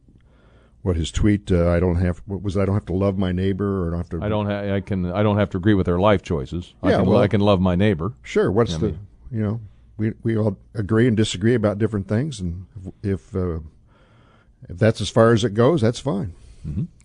[0.85, 2.57] what his tweet, uh, I don't have what was?
[2.57, 4.24] I don't have to love my neighbor, or I don't have to.
[4.24, 4.47] I don't.
[4.47, 5.11] Ha- I can.
[5.11, 6.74] I don't have to agree with their life choices.
[6.82, 7.07] I Yeah, can.
[7.07, 8.12] well- I can love my neighbor.
[8.22, 8.53] Sure.
[8.53, 8.99] What's I the mean-
[9.32, 9.61] you know
[9.97, 12.66] we we all agree and disagree about different things, and
[13.03, 13.61] if uh,
[14.68, 16.35] if that's as far as it goes, that's fine.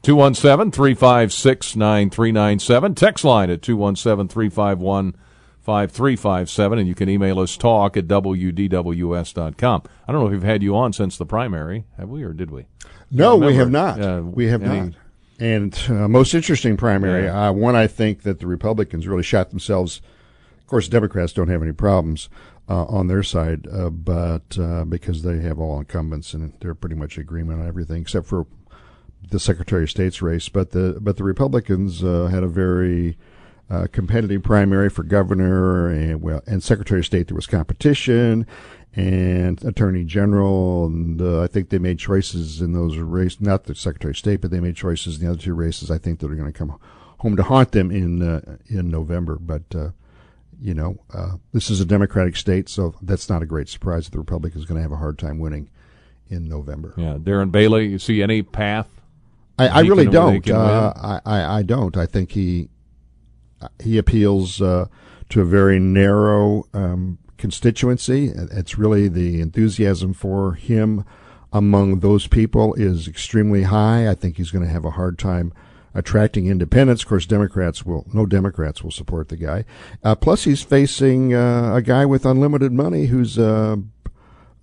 [0.04, 2.96] 217 356 9397.
[2.96, 5.16] Text line at 217 351
[5.62, 6.80] 5357.
[6.80, 9.84] And you can email us talk at WDWS.com.
[10.08, 12.52] I don't know if we've had you on since the primary, have we, or did
[12.52, 12.68] we?
[13.12, 14.02] No, we have not.
[14.02, 14.94] Uh, we have any- not.
[15.42, 17.48] And uh, most interesting primary, Yeah.
[17.48, 20.02] uh, one I think that the Republicans really shot themselves.
[20.60, 22.28] Of course, Democrats don't have any problems
[22.68, 26.96] uh, on their side, uh, but uh, because they have all incumbents and they're pretty
[26.96, 28.48] much agreement on everything except for
[29.32, 30.50] the Secretary of State's race.
[30.50, 33.18] But the but the Republicans uh, had a very
[33.70, 37.28] uh, competitive primary for governor and well and Secretary of State.
[37.30, 38.46] There was competition
[38.96, 43.40] and Attorney General, and uh, I think they made choices in those races.
[43.40, 45.92] Not the Secretary of State, but they made choices in the other two races.
[45.92, 46.80] I think that are going to come
[47.20, 49.38] home to haunt them in uh, in November.
[49.40, 49.90] But uh,
[50.62, 54.12] you know, uh, this is a Democratic state, so that's not a great surprise that
[54.12, 55.70] the Republicans going to have a hard time winning
[56.30, 56.94] in November.
[56.98, 58.88] Yeah, Darren Bailey, you see any path?
[59.58, 60.50] I, I really don't.
[60.50, 60.94] Uh.
[60.96, 61.98] I, I, I don't.
[61.98, 62.70] I think he
[63.82, 64.88] he appeals uh,
[65.30, 68.32] to a very narrow um, constituency.
[68.36, 71.04] It's really the enthusiasm for him
[71.52, 74.08] among those people is extremely high.
[74.08, 75.52] I think he's going to have a hard time
[75.96, 77.02] attracting independents.
[77.02, 79.66] Of course, Democrats will no Democrats will support the guy.
[80.04, 83.78] Uh, plus, he's facing uh, a guy with unlimited money who's uh,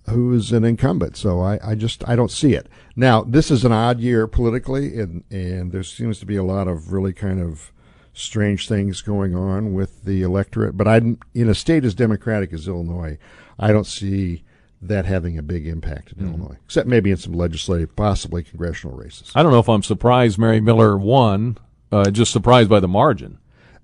[0.09, 1.17] who's an incumbent.
[1.17, 2.67] So I, I just I don't see it.
[2.95, 6.67] Now this is an odd year politically, and and there seems to be a lot
[6.67, 7.71] of really kind of
[8.17, 10.75] strange things going on with the electorate.
[10.75, 13.17] But I in a state as democratic as Illinois,
[13.59, 14.43] I don't see
[14.81, 19.31] that having a big impact in Illinois, except maybe in some legislative, possibly congressional races.
[19.33, 21.57] I don't know if I'm surprised Mary Miller won,
[21.91, 23.39] uh, just surprised by the margin.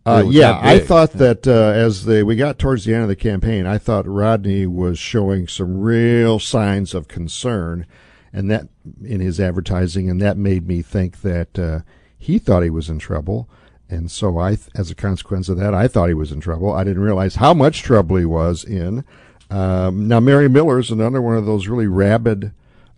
[0.06, 3.16] Uh, yeah, I thought that uh, as the we got towards the end of the
[3.16, 7.86] campaign, I thought Rodney was showing some real signs of concern,
[8.34, 8.68] and that
[9.02, 11.80] in his advertising, and that made me think that uh,
[12.18, 13.50] he thought he was in trouble,
[13.90, 16.72] and so I, as a consequence of that, I thought he was in trouble.
[16.72, 19.04] I didn't realize how much trouble he was in.
[19.50, 22.54] Um, now, Mary Miller is another one of those really rabid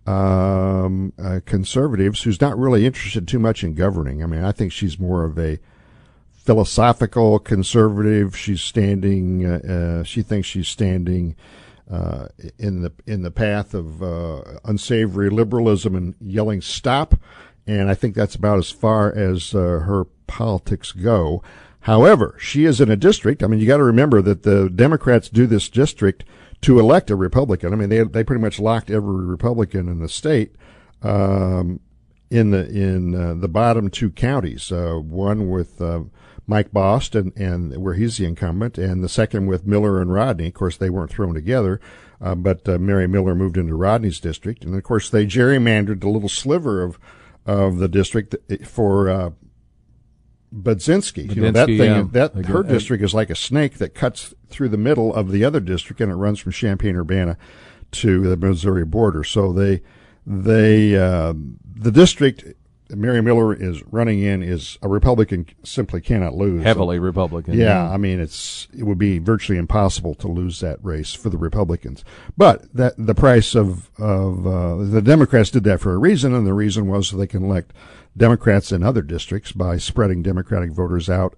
[0.06, 4.24] um, uh, conservatives who's not really interested too much in governing.
[4.24, 5.60] I mean, I think she's more of a
[6.34, 8.38] philosophical conservative.
[8.38, 9.46] She's standing.
[9.46, 9.58] Uh,
[10.00, 11.36] uh, she thinks she's standing
[11.90, 12.28] uh,
[12.58, 17.16] in the in the path of uh, unsavory liberalism and yelling "stop."
[17.68, 21.42] And I think that's about as far as uh, her politics go.
[21.82, 23.44] However, she is in a district.
[23.44, 26.26] I mean, you got to remember that the Democrats do this district
[26.62, 27.74] to elect a Republican.
[27.74, 30.56] I mean, they they pretty much locked every Republican in the state.
[31.02, 31.80] Um,
[32.32, 36.02] in the in uh, the bottom two counties, uh, one with uh,
[36.48, 40.48] Mike Bost and, and where he's the incumbent, and the second with Miller and Rodney.
[40.48, 41.80] Of course, they weren't thrown together,
[42.20, 46.10] uh, but uh, Mary Miller moved into Rodney's district, and of course they gerrymandered a
[46.10, 47.00] little sliver of
[47.46, 48.36] of the district
[48.66, 49.32] for uh,
[50.54, 51.36] Budzinski.
[51.36, 52.08] You know, that Budzinski, thing, yeah.
[52.12, 55.44] that Again, her district is like a snake that cuts through the middle of the
[55.44, 57.38] other district, and it runs from Champaign Urbana
[57.92, 59.24] to the Missouri border.
[59.24, 59.82] So they
[60.26, 61.34] they uh,
[61.76, 62.46] the district
[62.90, 66.64] Mary Miller is running in is a Republican simply cannot lose.
[66.64, 67.56] Heavily Republican.
[67.56, 71.38] Yeah, I mean it's it would be virtually impossible to lose that race for the
[71.38, 72.04] Republicans.
[72.38, 76.46] But that the price of of uh, the Democrats did that for a reason, and
[76.46, 77.74] the reason was so they can elect
[78.16, 81.38] Democrats in other districts by spreading Democratic voters out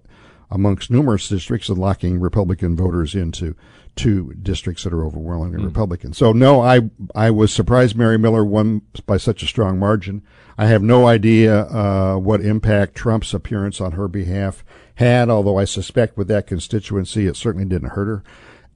[0.50, 3.54] amongst numerous districts and locking Republican voters into
[3.98, 6.12] two districts that are overwhelmingly Republican.
[6.12, 6.82] So no, I
[7.14, 10.22] I was surprised Mary Miller won by such a strong margin.
[10.56, 15.64] I have no idea uh, what impact Trump's appearance on her behalf had, although I
[15.64, 18.24] suspect with that constituency it certainly didn't hurt her.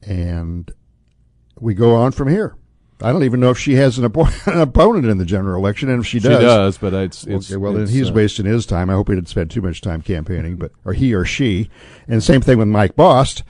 [0.03, 0.71] And
[1.59, 2.57] we go on from here.
[3.01, 4.05] I don't even know if she has an,
[4.47, 7.51] an opponent in the general election, and if she does, She does, but it's, it's
[7.51, 7.57] okay.
[7.57, 8.91] Well, then he's uh, wasting his time.
[8.91, 11.69] I hope he didn't spend too much time campaigning, but or he or she.
[12.07, 13.43] And same thing with Mike Bost.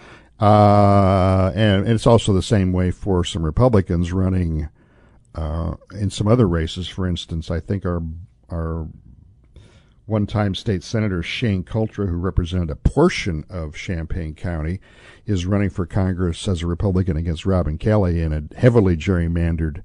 [0.43, 4.69] Uh, and, and it's also the same way for some Republicans running
[5.37, 6.89] uh, in some other races.
[6.89, 8.03] For instance, I think our
[8.51, 8.89] our
[10.07, 14.81] one-time state senator Shane Cultra, who represented a portion of Champaign County,
[15.27, 19.83] is running for Congress as a Republican against Robin Kelly in a heavily gerrymandered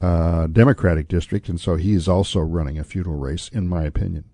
[0.00, 4.24] uh, Democratic district, and so he's also running a futile race, in my opinion.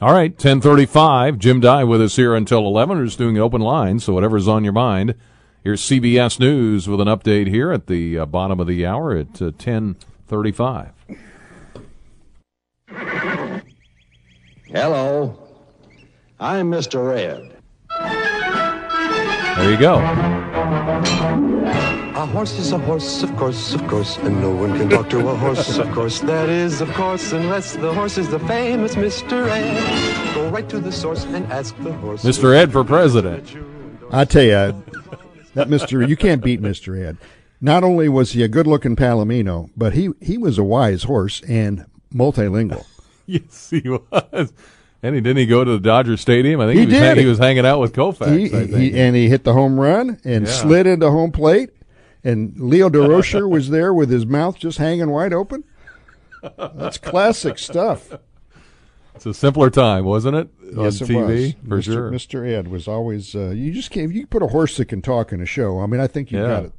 [0.00, 1.38] All right, 1035.
[1.38, 2.98] Jim Dey with us here until 11.
[2.98, 5.14] We're just doing an open line, so whatever's on your mind.
[5.62, 9.40] Here's CBS News with an update here at the uh, bottom of the hour at
[9.40, 10.90] uh, 1035.
[14.66, 15.38] Hello.
[16.40, 17.08] I'm Mr.
[17.08, 17.56] Red.
[19.56, 20.51] There you go.
[20.84, 25.28] A horse is a horse, of course, of course, and no one can talk to
[25.28, 26.18] a horse, of course.
[26.20, 29.48] That is, of course, unless the horse is the famous Mr.
[29.48, 30.34] Ed.
[30.34, 32.24] Go right to the source and ask the horse.
[32.24, 32.52] Mr.
[32.52, 33.56] Ed for president.
[34.10, 34.84] I tell you,
[35.54, 37.16] that Mister, you can't beat Mister Ed.
[37.60, 41.86] Not only was he a good-looking Palomino, but he he was a wise horse and
[42.12, 42.86] multilingual.
[43.24, 44.52] Yes, he was.
[45.04, 46.60] And he didn't he go to the Dodger Stadium?
[46.60, 47.18] I think He he, was, did.
[47.18, 48.38] he was hanging out with Koufax.
[48.38, 48.70] He, I think.
[48.70, 50.52] he, and he hit the home run and Yeah.
[50.52, 51.70] slid into home plate.
[52.24, 55.64] And Leo Durocher was there with his mouth just hanging wide open.
[56.56, 58.12] That's classic stuff.
[59.16, 60.48] it's a simpler time, wasn't it?
[60.76, 61.68] yes, on it TV, was.
[61.68, 61.82] for Mr.
[61.82, 62.10] sure.
[62.44, 62.48] Mr.
[62.48, 63.34] Ed was always.
[63.34, 64.12] Uh, you just can't.
[64.12, 65.80] You put a horse that can talk in a show.
[65.80, 66.46] I mean, I think you Yeah.
[66.46, 66.72] got it.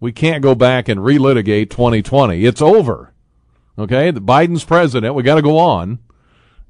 [0.00, 2.46] we can't go back and relitigate 2020.
[2.46, 3.12] It's over.
[3.78, 5.14] Okay, the Biden's president.
[5.14, 5.98] We got to go on."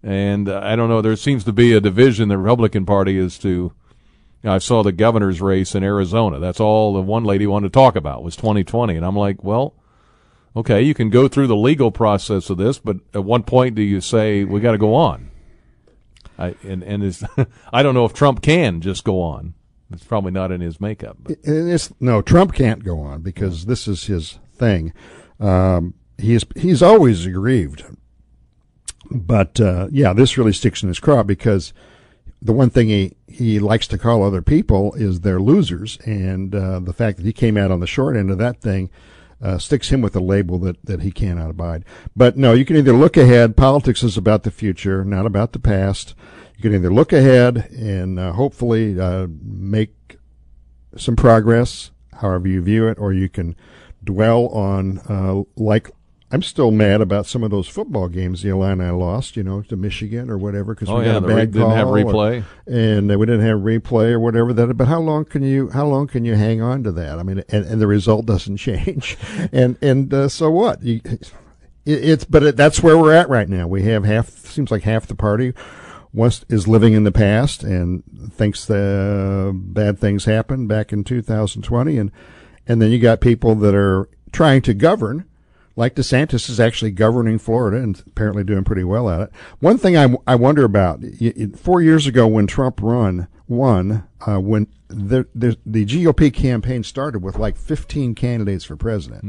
[0.03, 1.03] And uh, I don't know.
[1.03, 2.31] There seems to be a division.
[2.31, 3.73] The Republican Party is to.
[4.43, 6.41] I saw the governor's race in Arizona.
[6.41, 9.77] That's all the one lady wanted to talk about was 2020, and I'm like, well,
[10.55, 13.83] okay, you can go through the legal process of this, but at one point do
[13.83, 15.31] you say we got to go on?
[16.39, 17.25] I and and is
[17.73, 19.55] I don't know if Trump can just go on.
[19.93, 21.19] It's probably not in his makeup.
[21.21, 24.93] But it's, no, Trump can't go on because this is his thing.
[25.39, 27.85] Um, he's he's always aggrieved,
[29.11, 31.73] but uh, yeah, this really sticks in his craw because
[32.41, 36.81] the one thing he he likes to call other people is they're losers, and uh,
[36.81, 38.91] the fact that he came out on the short end of that thing.
[39.43, 41.85] Uh, sticks him with a label that, that he cannot abide.
[42.15, 43.57] But no, you can either look ahead.
[43.57, 46.15] Politics is about the future, not about the past.
[46.57, 50.19] You can either look ahead and uh, hopefully uh, make
[50.97, 51.91] some progress,
[52.21, 53.57] however you view it, or you can
[54.05, 55.91] dwell on uh, like
[56.33, 59.77] I'm still mad about some of those football games the Illini lost, you know, to
[59.77, 62.05] Michigan or whatever because Oh, we yeah, got a bad re- didn't have call or-
[62.05, 62.45] replay.
[62.67, 64.75] and we didn't have replay or whatever that.
[64.77, 67.19] But how long can you how long can you hang on to that?
[67.19, 69.19] I mean, and, and the result doesn't change,
[69.53, 70.83] and and uh, so what?
[70.83, 71.31] You, it,
[71.85, 73.67] it's but it, that's where we're at right now.
[73.67, 75.53] We have half seems like half the party
[76.49, 78.03] is living in the past and
[78.33, 82.11] thinks the bad things happened back in 2020, and
[82.67, 85.27] and then you got people that are trying to govern.
[85.75, 89.31] Like DeSantis is actually governing Florida and apparently doing pretty well at it.
[89.61, 91.03] One thing I, I wonder about
[91.57, 97.23] four years ago when Trump run won, uh, when the, the the GOP campaign started
[97.23, 99.25] with like 15 candidates for president,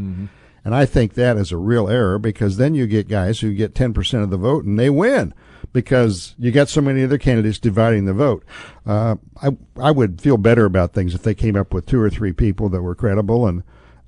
[0.65, 3.74] and I think that is a real error because then you get guys who get
[3.74, 5.34] 10% of the vote and they win
[5.74, 8.44] because you got so many other candidates dividing the vote.
[8.86, 12.10] Uh, I I would feel better about things if they came up with two or
[12.10, 13.64] three people that were credible and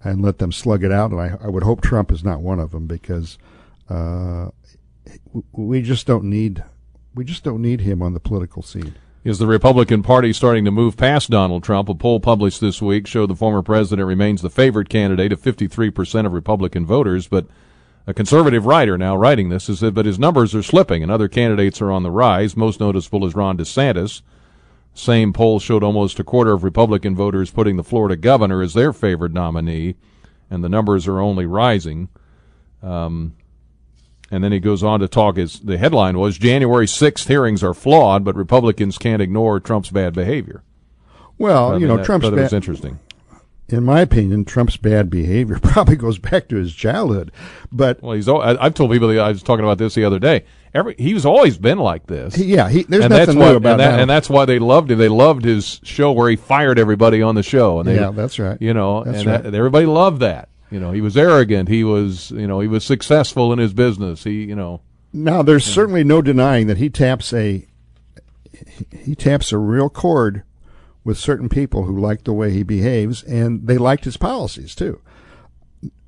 [0.05, 1.11] and let them slug it out.
[1.11, 3.37] And I, I would hope Trump is not one of them because
[3.89, 4.49] uh,
[5.51, 6.63] we just don't need
[7.15, 8.95] we just don't need him on the political scene.
[9.23, 11.89] Is the Republican Party starting to move past Donald Trump?
[11.89, 16.25] A poll published this week showed the former president remains the favorite candidate of 53%
[16.25, 17.47] of Republican voters, but
[18.05, 21.27] a conservative writer now writing this is that but his numbers are slipping and other
[21.27, 22.55] candidates are on the rise.
[22.55, 24.21] Most noticeable is Ron DeSantis.
[24.97, 28.93] Same poll showed almost a quarter of Republican voters putting the Florida governor as their
[28.93, 29.95] favored nominee,
[30.49, 32.07] and the numbers are only rising.
[32.81, 33.35] Um,
[34.31, 35.35] and then he goes on to talk.
[35.35, 40.13] His the headline was January sixth hearings are flawed, but Republicans can't ignore Trump's bad
[40.13, 40.63] behavior.
[41.37, 42.99] Well, I you know, that- Trump's thought it was bad- interesting.
[43.67, 47.31] In my opinion, Trump's bad behavior probably goes back to his childhood.
[47.71, 48.29] But Well, he's.
[48.29, 49.09] I've told people.
[49.19, 50.45] I was talking about this the other day.
[50.75, 52.35] Every he's always been like this.
[52.35, 54.01] He- yeah, he- there's and nothing that's new about and, that, Donald.
[54.01, 54.97] and that's why they loved him.
[54.99, 57.79] They loved his show where he fired everybody on the show.
[57.79, 58.61] And they, Yeah, that's right.
[58.61, 59.43] You know, That's and right.
[59.43, 60.49] that, everybody loved that.
[60.69, 61.69] You know, he was arrogant.
[61.69, 64.25] He was, you know, he was successful in his business.
[64.25, 64.81] He, you know,
[65.13, 67.65] Now, there's certainly no denying that he taps a
[68.51, 70.43] he- he taps a real chord
[71.05, 74.99] with certain people who like the way he behaves, and they liked his policies too.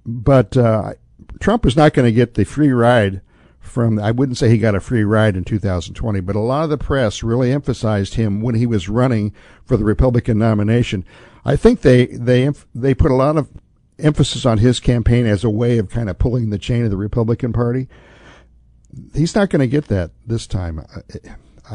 [0.05, 0.93] But uh,
[1.39, 3.21] Trump is not going to get the free ride
[3.67, 3.99] from.
[3.99, 6.77] I wouldn't say he got a free ride in 2020, but a lot of the
[6.77, 9.33] press really emphasized him when he was running
[9.65, 11.05] for the Republican nomination.
[11.45, 13.49] I think they they they put a lot of
[13.99, 16.97] emphasis on his campaign as a way of kind of pulling the chain of the
[16.97, 17.87] Republican Party
[19.13, 20.85] he's not going to get that this time.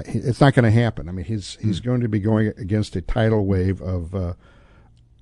[0.06, 1.08] It's not going to happen.
[1.08, 4.34] I mean, he's he's going to be going against a tidal wave of uh,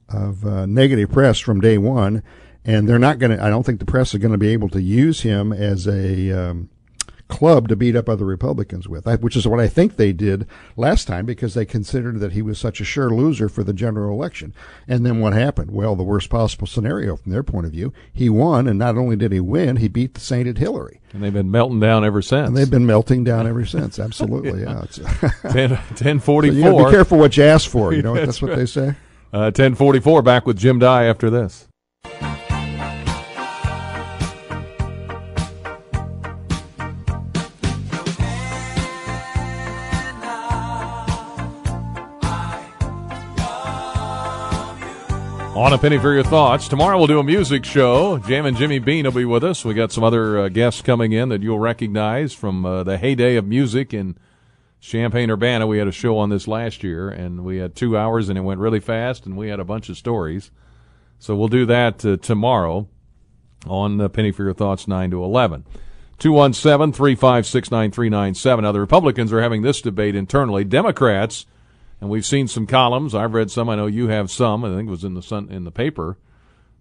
[0.09, 2.23] of uh, negative press from day one,
[2.65, 3.43] and they're not going to.
[3.43, 6.31] I don't think the press is going to be able to use him as a
[6.31, 6.69] um,
[7.31, 10.47] club to beat up other Republicans with, which is what I think they did
[10.77, 14.12] last time because they considered that he was such a sure loser for the general
[14.12, 14.53] election.
[14.87, 15.70] And then what happened?
[15.70, 19.16] Well, the worst possible scenario from their point of view, he won, and not only
[19.16, 21.01] did he win, he beat the sainted Hillary.
[21.12, 22.49] and they've been melting down ever since.
[22.49, 23.99] And they've been melting down ever since.
[23.99, 24.85] Absolutely, yeah.
[25.51, 26.62] 10, 1044.
[26.62, 27.95] So you be careful what you ask for.
[27.95, 28.59] You know, that's, That's what right.
[28.59, 28.89] they say.
[29.32, 31.69] Uh, 1044 back with Jim Dey after this.
[45.61, 46.69] On a penny for your thoughts.
[46.69, 48.16] Tomorrow we'll do a music show.
[48.16, 49.62] Jam and Jimmy Bean will be with us.
[49.62, 53.37] We got some other uh, guests coming in that you'll recognize from uh, the heyday
[53.37, 54.16] of music in
[54.81, 55.66] Champaign Urbana.
[55.66, 58.41] We had a show on this last year, and we had two hours, and it
[58.41, 60.51] went really fast, and we had a bunch of stories.
[61.19, 62.89] So we'll do that uh, tomorrow
[63.66, 65.66] on uh, Penny for Your Thoughts, 9 to 11.
[66.19, 68.62] 217 356 9397.
[68.62, 70.65] Now, the Republicans are having this debate internally.
[70.65, 71.45] Democrats,
[72.01, 73.14] and we've seen some columns.
[73.14, 73.68] I've read some.
[73.68, 74.64] I know you have some.
[74.64, 76.18] I think it was in the sun, in the paper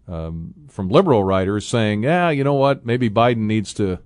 [0.09, 2.85] um, from liberal writers saying, yeah, you know what?
[2.85, 3.99] Maybe Biden needs to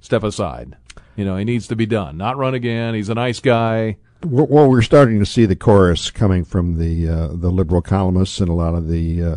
[0.00, 0.76] step aside.
[1.16, 2.16] You know, he needs to be done.
[2.16, 2.94] Not run again.
[2.94, 3.96] He's a nice guy.
[4.24, 8.48] Well, we're starting to see the chorus coming from the uh, the liberal columnists and
[8.48, 9.36] a lot of the uh,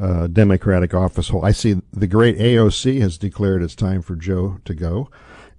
[0.00, 1.32] uh, Democratic office.
[1.32, 5.10] I see the great AOC has declared it's time for Joe to go,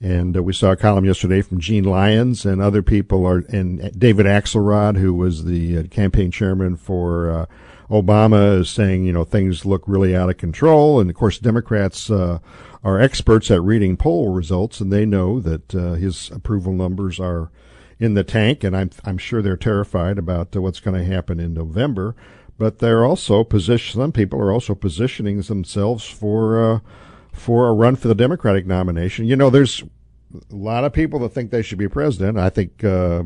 [0.06, 3.92] and uh, we saw a column yesterday from Gene Lyons and other people are and
[4.00, 7.32] David Axelrod, who was the uh, campaign chairman for.
[7.32, 7.46] Uh,
[7.88, 12.10] Obama is saying, you know, things look really out of control, and of course, Democrats
[12.10, 12.40] uh,
[12.84, 17.52] are experts at reading poll results, and they know that uh, his approval numbers are
[18.00, 21.40] in the tank, and I'm I'm sure they're terrified about uh, what's going to happen
[21.40, 22.16] in November.
[22.58, 24.02] But they're also position.
[24.02, 26.82] Some people are also positioning themselves for
[27.36, 29.26] for a run for the Democratic nomination.
[29.26, 29.84] You know, there's
[30.34, 32.38] a lot of people that think they should be president.
[32.38, 33.24] I think uh,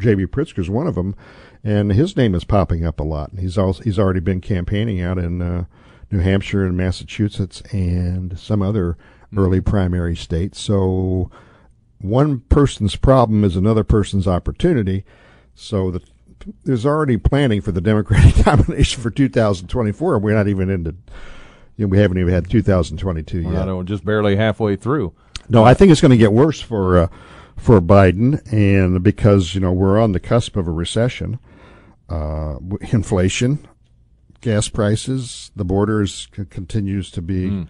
[0.00, 0.26] J.B.
[0.56, 1.14] is one of them,
[1.62, 3.30] and his name is popping up a lot.
[3.38, 5.64] He's also he's already been campaigning out in uh,
[6.10, 8.96] New Hampshire and Massachusetts and some other
[9.36, 10.60] early primary states.
[10.60, 11.30] So
[11.98, 15.04] one person's problem is another person's opportunity.
[15.54, 16.00] So the,
[16.64, 20.18] there's already planning for the Democratic nomination for 2024.
[20.18, 20.96] We're not even into,
[21.76, 23.64] you know, we haven't even had 2022 We're yet.
[23.66, 25.12] not- just barely halfway through.
[25.48, 27.08] No, I think it's going to get worse for uh,
[27.56, 31.38] for Biden, and because you know we're on the cusp of a recession,
[32.08, 32.56] uh,
[32.92, 33.66] inflation,
[34.40, 37.62] gas prices, the borders c- continues to be Hmm.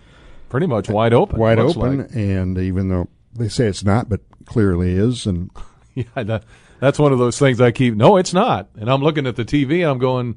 [0.48, 1.38] Pretty much wide open.
[1.38, 2.14] wide open, like.
[2.14, 5.50] and even though they say it's not, but clearly is, and
[5.94, 6.44] Yeah, that,
[6.78, 7.94] that's one of those things I keep.
[7.94, 8.68] No, it's not.
[8.78, 10.36] And I'm looking at the TV and I'm going,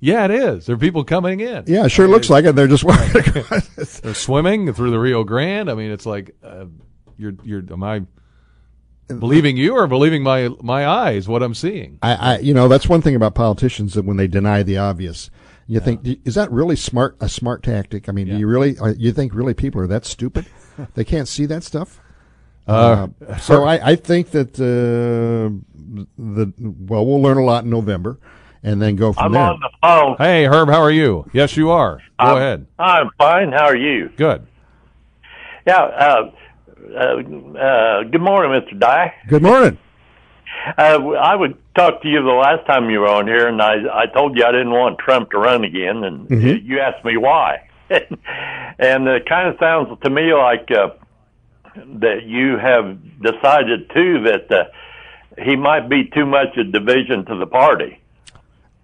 [0.00, 0.66] yeah, it is.
[0.66, 1.64] There are people coming in.
[1.66, 2.56] yeah, it sure looks like it.
[2.56, 2.84] They're just
[4.02, 5.70] They're swimming through the Rio Grande.
[5.70, 6.66] I mean, it's like uh,
[7.16, 7.62] you're you're.
[7.70, 8.02] Am I
[9.08, 11.28] believing you or believing my my eyes?
[11.28, 11.98] What I'm seeing.
[12.02, 15.30] I, I, you know, that's one thing about politicians that when they deny the obvious,
[15.70, 17.16] you think, is that really smart?
[17.20, 18.08] A smart tactic?
[18.08, 20.46] I mean, do you really, are, you think really people are that stupid?
[20.94, 22.00] they can't see that stuff?
[22.66, 23.06] Uh,
[23.40, 25.54] so I, I think that uh,
[26.18, 28.18] the well, we'll learn a lot in November,
[28.62, 29.42] and then go from I'm there.
[29.42, 30.16] on the phone.
[30.18, 31.28] Hey, Herb, how are you?
[31.32, 31.96] Yes, you are.
[31.98, 32.66] Go I'm- ahead.
[32.78, 33.52] I'm fine.
[33.52, 34.10] How are you?
[34.16, 34.46] Good.
[35.66, 35.82] Yeah.
[35.82, 36.30] Uh,
[36.96, 38.78] uh, uh, good morning, Mr.
[38.78, 39.12] Dey.
[39.28, 39.78] Good morning.
[40.76, 43.74] Uh, I would talk to you the last time you were on here, and I,
[43.92, 46.64] I told you I didn't want Trump to run again, and Mhm.
[46.64, 47.60] you asked me why.
[47.90, 50.90] and it kind of sounds to me like uh,
[52.00, 54.64] that you have decided too that uh,
[55.42, 57.99] he might be too much a division to the party.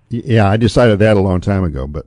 [0.09, 2.07] Yeah, I decided that a long time ago, but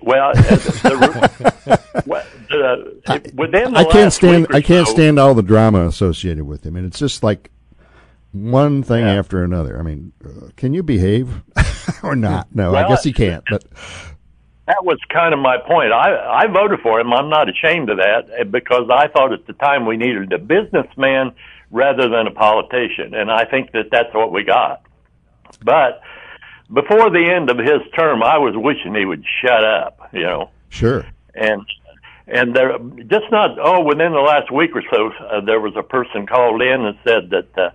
[0.00, 5.34] Well, uh, the, well, the, within the I can't stand I can't so- stand all
[5.34, 7.50] the drama associated with him, and it's just like
[8.32, 9.78] one thing after another.
[9.78, 11.42] I mean, uh, can you behave
[12.02, 12.54] or not?
[12.54, 13.44] No, I guess he can't.
[13.50, 13.64] But
[14.66, 15.92] That was kind of my point.
[15.92, 17.12] I I voted for him.
[17.12, 20.38] I'm not ashamed of that eh, because I thought at the time we needed a
[20.38, 21.32] businessman
[21.70, 24.82] rather than a politician, and I think that that's what we got.
[25.62, 26.00] But
[26.72, 30.10] before the end of his term, I was wishing he would shut up.
[30.12, 31.64] You know, sure, and
[32.26, 35.82] and there just not oh within the last week or so, uh, there was a
[35.82, 37.58] person called in and said that.
[37.58, 37.70] Uh,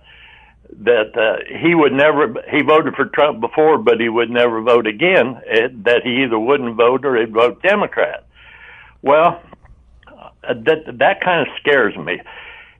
[0.70, 4.86] that uh, he would never he voted for Trump before, but he would never vote
[4.86, 5.40] again.
[5.46, 8.26] It, that he either wouldn't vote or he'd vote Democrat.
[9.00, 9.40] Well,
[10.06, 12.20] uh, that that kind of scares me.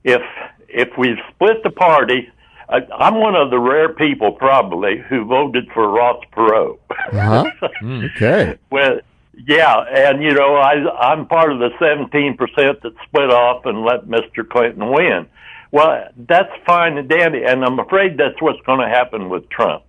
[0.05, 0.22] If
[0.68, 2.30] if we split the party,
[2.69, 6.78] I, I'm one of the rare people probably who voted for Ross Perot.
[6.90, 7.51] uh-huh.
[8.16, 9.01] okay, Well,
[9.47, 10.74] yeah, and you know, I
[11.11, 14.47] I'm part of the 17 percent that split off and let Mr.
[14.49, 15.27] Clinton win.
[15.70, 19.85] Well, that's fine and dandy, and I'm afraid that's what's going to happen with Trump.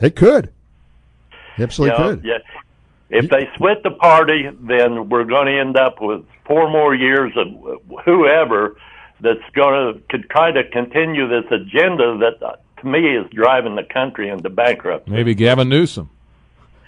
[0.00, 0.50] it could,
[1.58, 2.24] absolutely You know, could.
[2.24, 2.38] yeah.
[3.10, 7.32] If they split the party, then we're going to end up with four more years
[7.36, 7.46] of
[8.04, 8.76] whoever
[9.20, 13.76] that's going to could try to continue this agenda that, uh, to me, is driving
[13.76, 15.10] the country into bankruptcy.
[15.10, 16.10] Maybe Gavin Newsom.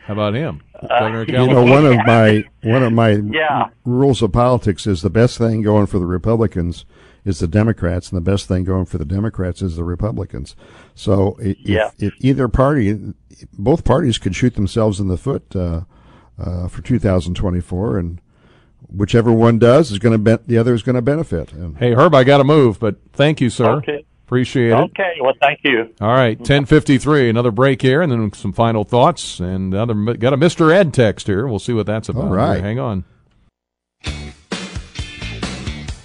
[0.05, 0.63] How about him?
[0.89, 3.69] Governor of You know, one of my one of my Yeah.
[3.85, 6.85] rules of politics is the best thing going for the Republicans
[7.25, 10.55] is the Democrats, and the best thing going for the Democrats is the Republicans.
[10.95, 11.91] So, if, Yeah.
[11.99, 12.97] if either party,
[13.53, 15.81] both parties could shoot themselves in the foot uh,
[16.39, 18.21] uh, for 2024, and
[18.89, 21.53] whichever one does is going to be- the other is going to benefit.
[21.53, 23.73] And Hey, Herb, I got to move, but thank you, sir.
[23.77, 24.05] Okay.
[24.27, 24.75] Appreciate it.
[24.75, 25.95] Okay, well, thank you.
[26.01, 27.31] All right, ten fifty three.
[27.31, 29.39] Another break here, and then some final thoughts.
[29.39, 31.47] And other got a Mister Ed text here.
[31.47, 32.25] We'll see what that's about.
[32.25, 32.61] All right.
[32.61, 33.05] Hang on.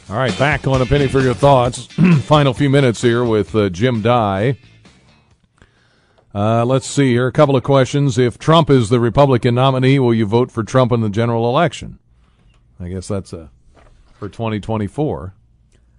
[0.10, 1.86] All right, back on a penny for your thoughts.
[2.26, 4.60] final few minutes here with uh, Jim Dey.
[6.36, 7.28] Uh, let's see here.
[7.28, 8.18] A couple of questions.
[8.18, 11.98] If Trump is the Republican nominee, will you vote for Trump in the general election?
[12.84, 13.50] I guess that's a
[14.20, 15.34] for twenty twenty four.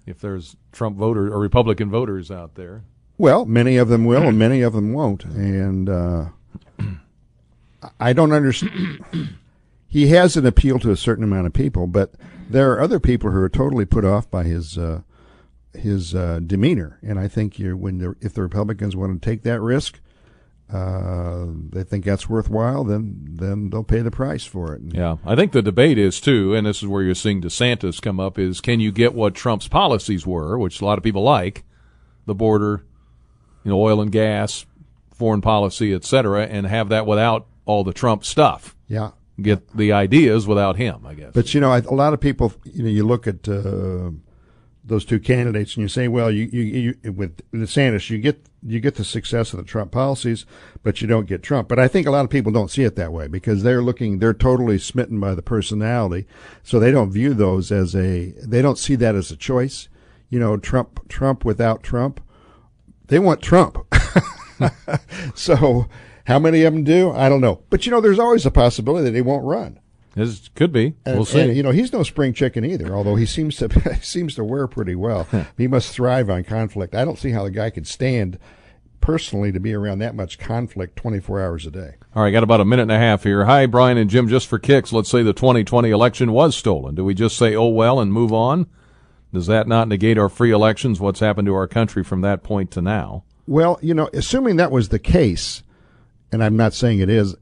[0.06, 2.82] If there's Trump voters or Republican voters out there.
[3.18, 5.24] Well, many of them will, and many of them won't.
[5.24, 6.24] And uh,
[8.00, 9.04] I don't understand.
[9.88, 12.14] he has an appeal to a certain amount of people, but
[12.48, 15.02] there are other people who are totally put off by his uh,
[15.72, 16.98] his uh, demeanor.
[17.02, 20.00] And I think you when the, if the Republicans want to take that risk,
[20.72, 22.84] uh, they think that's worthwhile.
[22.84, 24.80] Then then they'll pay the price for it.
[24.88, 28.18] Yeah, I think the debate is too, and this is where you're seeing DeSantis come
[28.18, 31.64] up: is can you get what Trump's policies were, which a lot of people like,
[32.26, 32.84] the border,
[33.64, 34.64] you know, oil and gas,
[35.14, 38.74] foreign policy, et cetera, and have that without all the Trump stuff.
[38.88, 39.10] Yeah.
[39.40, 41.30] Get the ideas without him, I guess.
[41.32, 44.10] But you know, I- a lot of people, you know, you look at uh,
[44.84, 48.80] those two candidates and you say, well, you, you, you with DeSantis, you get you
[48.80, 50.46] get the success of the Trump policies,
[50.82, 51.68] but you don't get Trump.
[51.68, 54.18] But I think a lot of people don't see it that way because they're looking,
[54.18, 56.26] they're totally smitten by the personality,
[56.62, 59.88] so they don't view those as a, they don't see that as a choice.
[60.30, 62.20] You know, Trump, Trump without Trump,
[63.08, 63.84] they want Trump.
[65.34, 65.86] so
[66.26, 67.10] how many of them do?
[67.10, 67.62] I don't know.
[67.68, 69.80] But you know, there's always a possibility that he won't run.
[70.14, 70.94] This could be.
[71.06, 71.40] And, we'll see.
[71.40, 72.94] and, you know, he's no spring chicken either.
[72.94, 75.26] Although he seems to seems to wear pretty well.
[75.56, 76.94] he must thrive on conflict.
[76.94, 78.38] I don't see how the guy could stand
[79.00, 81.94] personally to be around that much conflict 24 hours a day.
[82.14, 83.44] All right, got about a minute and a half here.
[83.44, 84.28] Hi, Brian and Jim.
[84.28, 86.94] Just for kicks, let's say the 2020 election was stolen.
[86.94, 88.66] Do we just say, oh, well, and move on?
[89.32, 91.00] Does that not negate our free elections?
[91.00, 93.24] What's happened to our country from that point to now?
[93.46, 95.62] Well, you know, assuming that was the case,
[96.30, 97.34] and I'm not saying it is,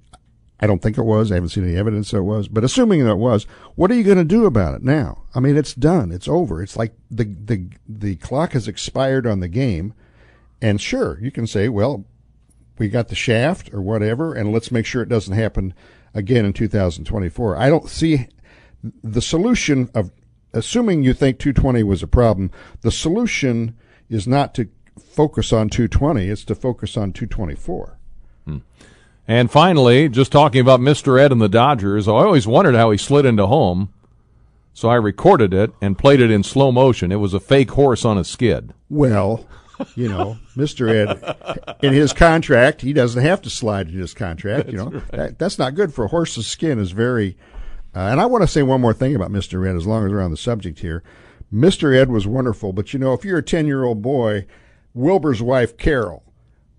[0.61, 1.33] I don't think it was.
[1.33, 2.47] I haven't seen any evidence that it was.
[2.47, 3.45] But assuming that it was,
[3.77, 5.23] what are you going to do about it now?
[5.35, 6.13] I mean, it's done.
[6.13, 6.63] It's over.
[6.63, 9.95] It's like the the the clock has expired on the game.
[10.63, 12.05] And sure, you can say, well,
[12.79, 15.73] we got the shaft or whatever, and let's make sure it doesn't happen
[16.15, 17.57] again in 2024.
[17.57, 18.29] I don't see
[19.03, 20.11] the solution of
[20.53, 22.51] assuming you think 220 was a problem,
[22.83, 23.77] the solution
[24.09, 24.69] is not to
[24.99, 27.99] focus on 220; it's to focus on 224.
[29.31, 31.17] And finally, just talking about Mr.
[31.17, 33.95] Ed and the Dodgers, I always wondered how he slid into home.
[34.73, 37.13] So I recorded it and played it in slow motion.
[37.13, 38.75] It was a fake horse on a skid.
[38.89, 39.47] Well,
[39.95, 40.91] you know, Mr.
[40.91, 44.69] Ed, in his contract, he doesn't have to slide in his contract.
[44.69, 46.81] you know, that, that's not good for a horse's skin.
[46.81, 47.39] Is very.
[47.95, 49.65] Uh, and I want to say one more thing about Mr.
[49.65, 51.05] Ed, as long as we're on the subject here.
[51.55, 51.97] Mr.
[51.97, 54.47] Ed was wonderful, but you know, if you're a ten year old boy,
[54.93, 56.25] Wilbur's wife Carol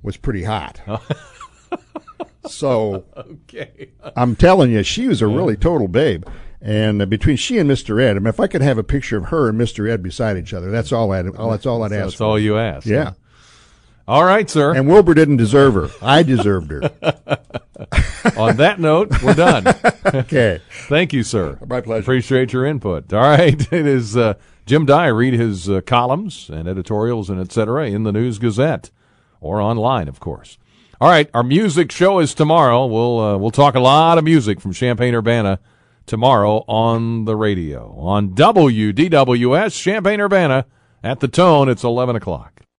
[0.04, 0.82] was pretty hot.
[2.48, 6.26] so okay, I'm telling you, she was a really total babe.
[6.64, 8.02] And uh, between she and Mr.
[8.02, 9.90] Ed, I mean, if I could have a picture of her and Mr.
[9.90, 11.28] Ed beside each other, that's all I'd.
[11.36, 12.04] All, that's all I'd ask.
[12.04, 12.24] That's for.
[12.26, 12.86] all you asked.
[12.86, 13.14] Yeah.
[14.08, 14.76] All right, sir.
[14.76, 15.90] And Wilbur didn't deserve her.
[16.02, 16.82] I deserved her.
[18.38, 19.68] On that note, we're done.
[20.06, 20.60] okay.
[20.88, 21.58] Thank you, sir.
[21.66, 22.02] My pleasure.
[22.02, 23.14] Appreciate your input.
[23.14, 23.60] All right.
[23.72, 24.34] It is uh,
[24.66, 25.12] Jim Dey.
[25.12, 28.92] Read his uh, columns and editorials and et cetera in the News Gazette
[29.40, 30.58] or online, of course.
[31.02, 31.28] All right.
[31.34, 32.86] Our music show is tomorrow.
[32.86, 35.60] We'll uh, we'll talk a lot of music from Champaign Urbana
[36.06, 40.68] tomorrow on the radio on WDWS Champaign Urbana
[41.04, 41.70] at the Tone.
[41.70, 42.61] It's eleven o'clock.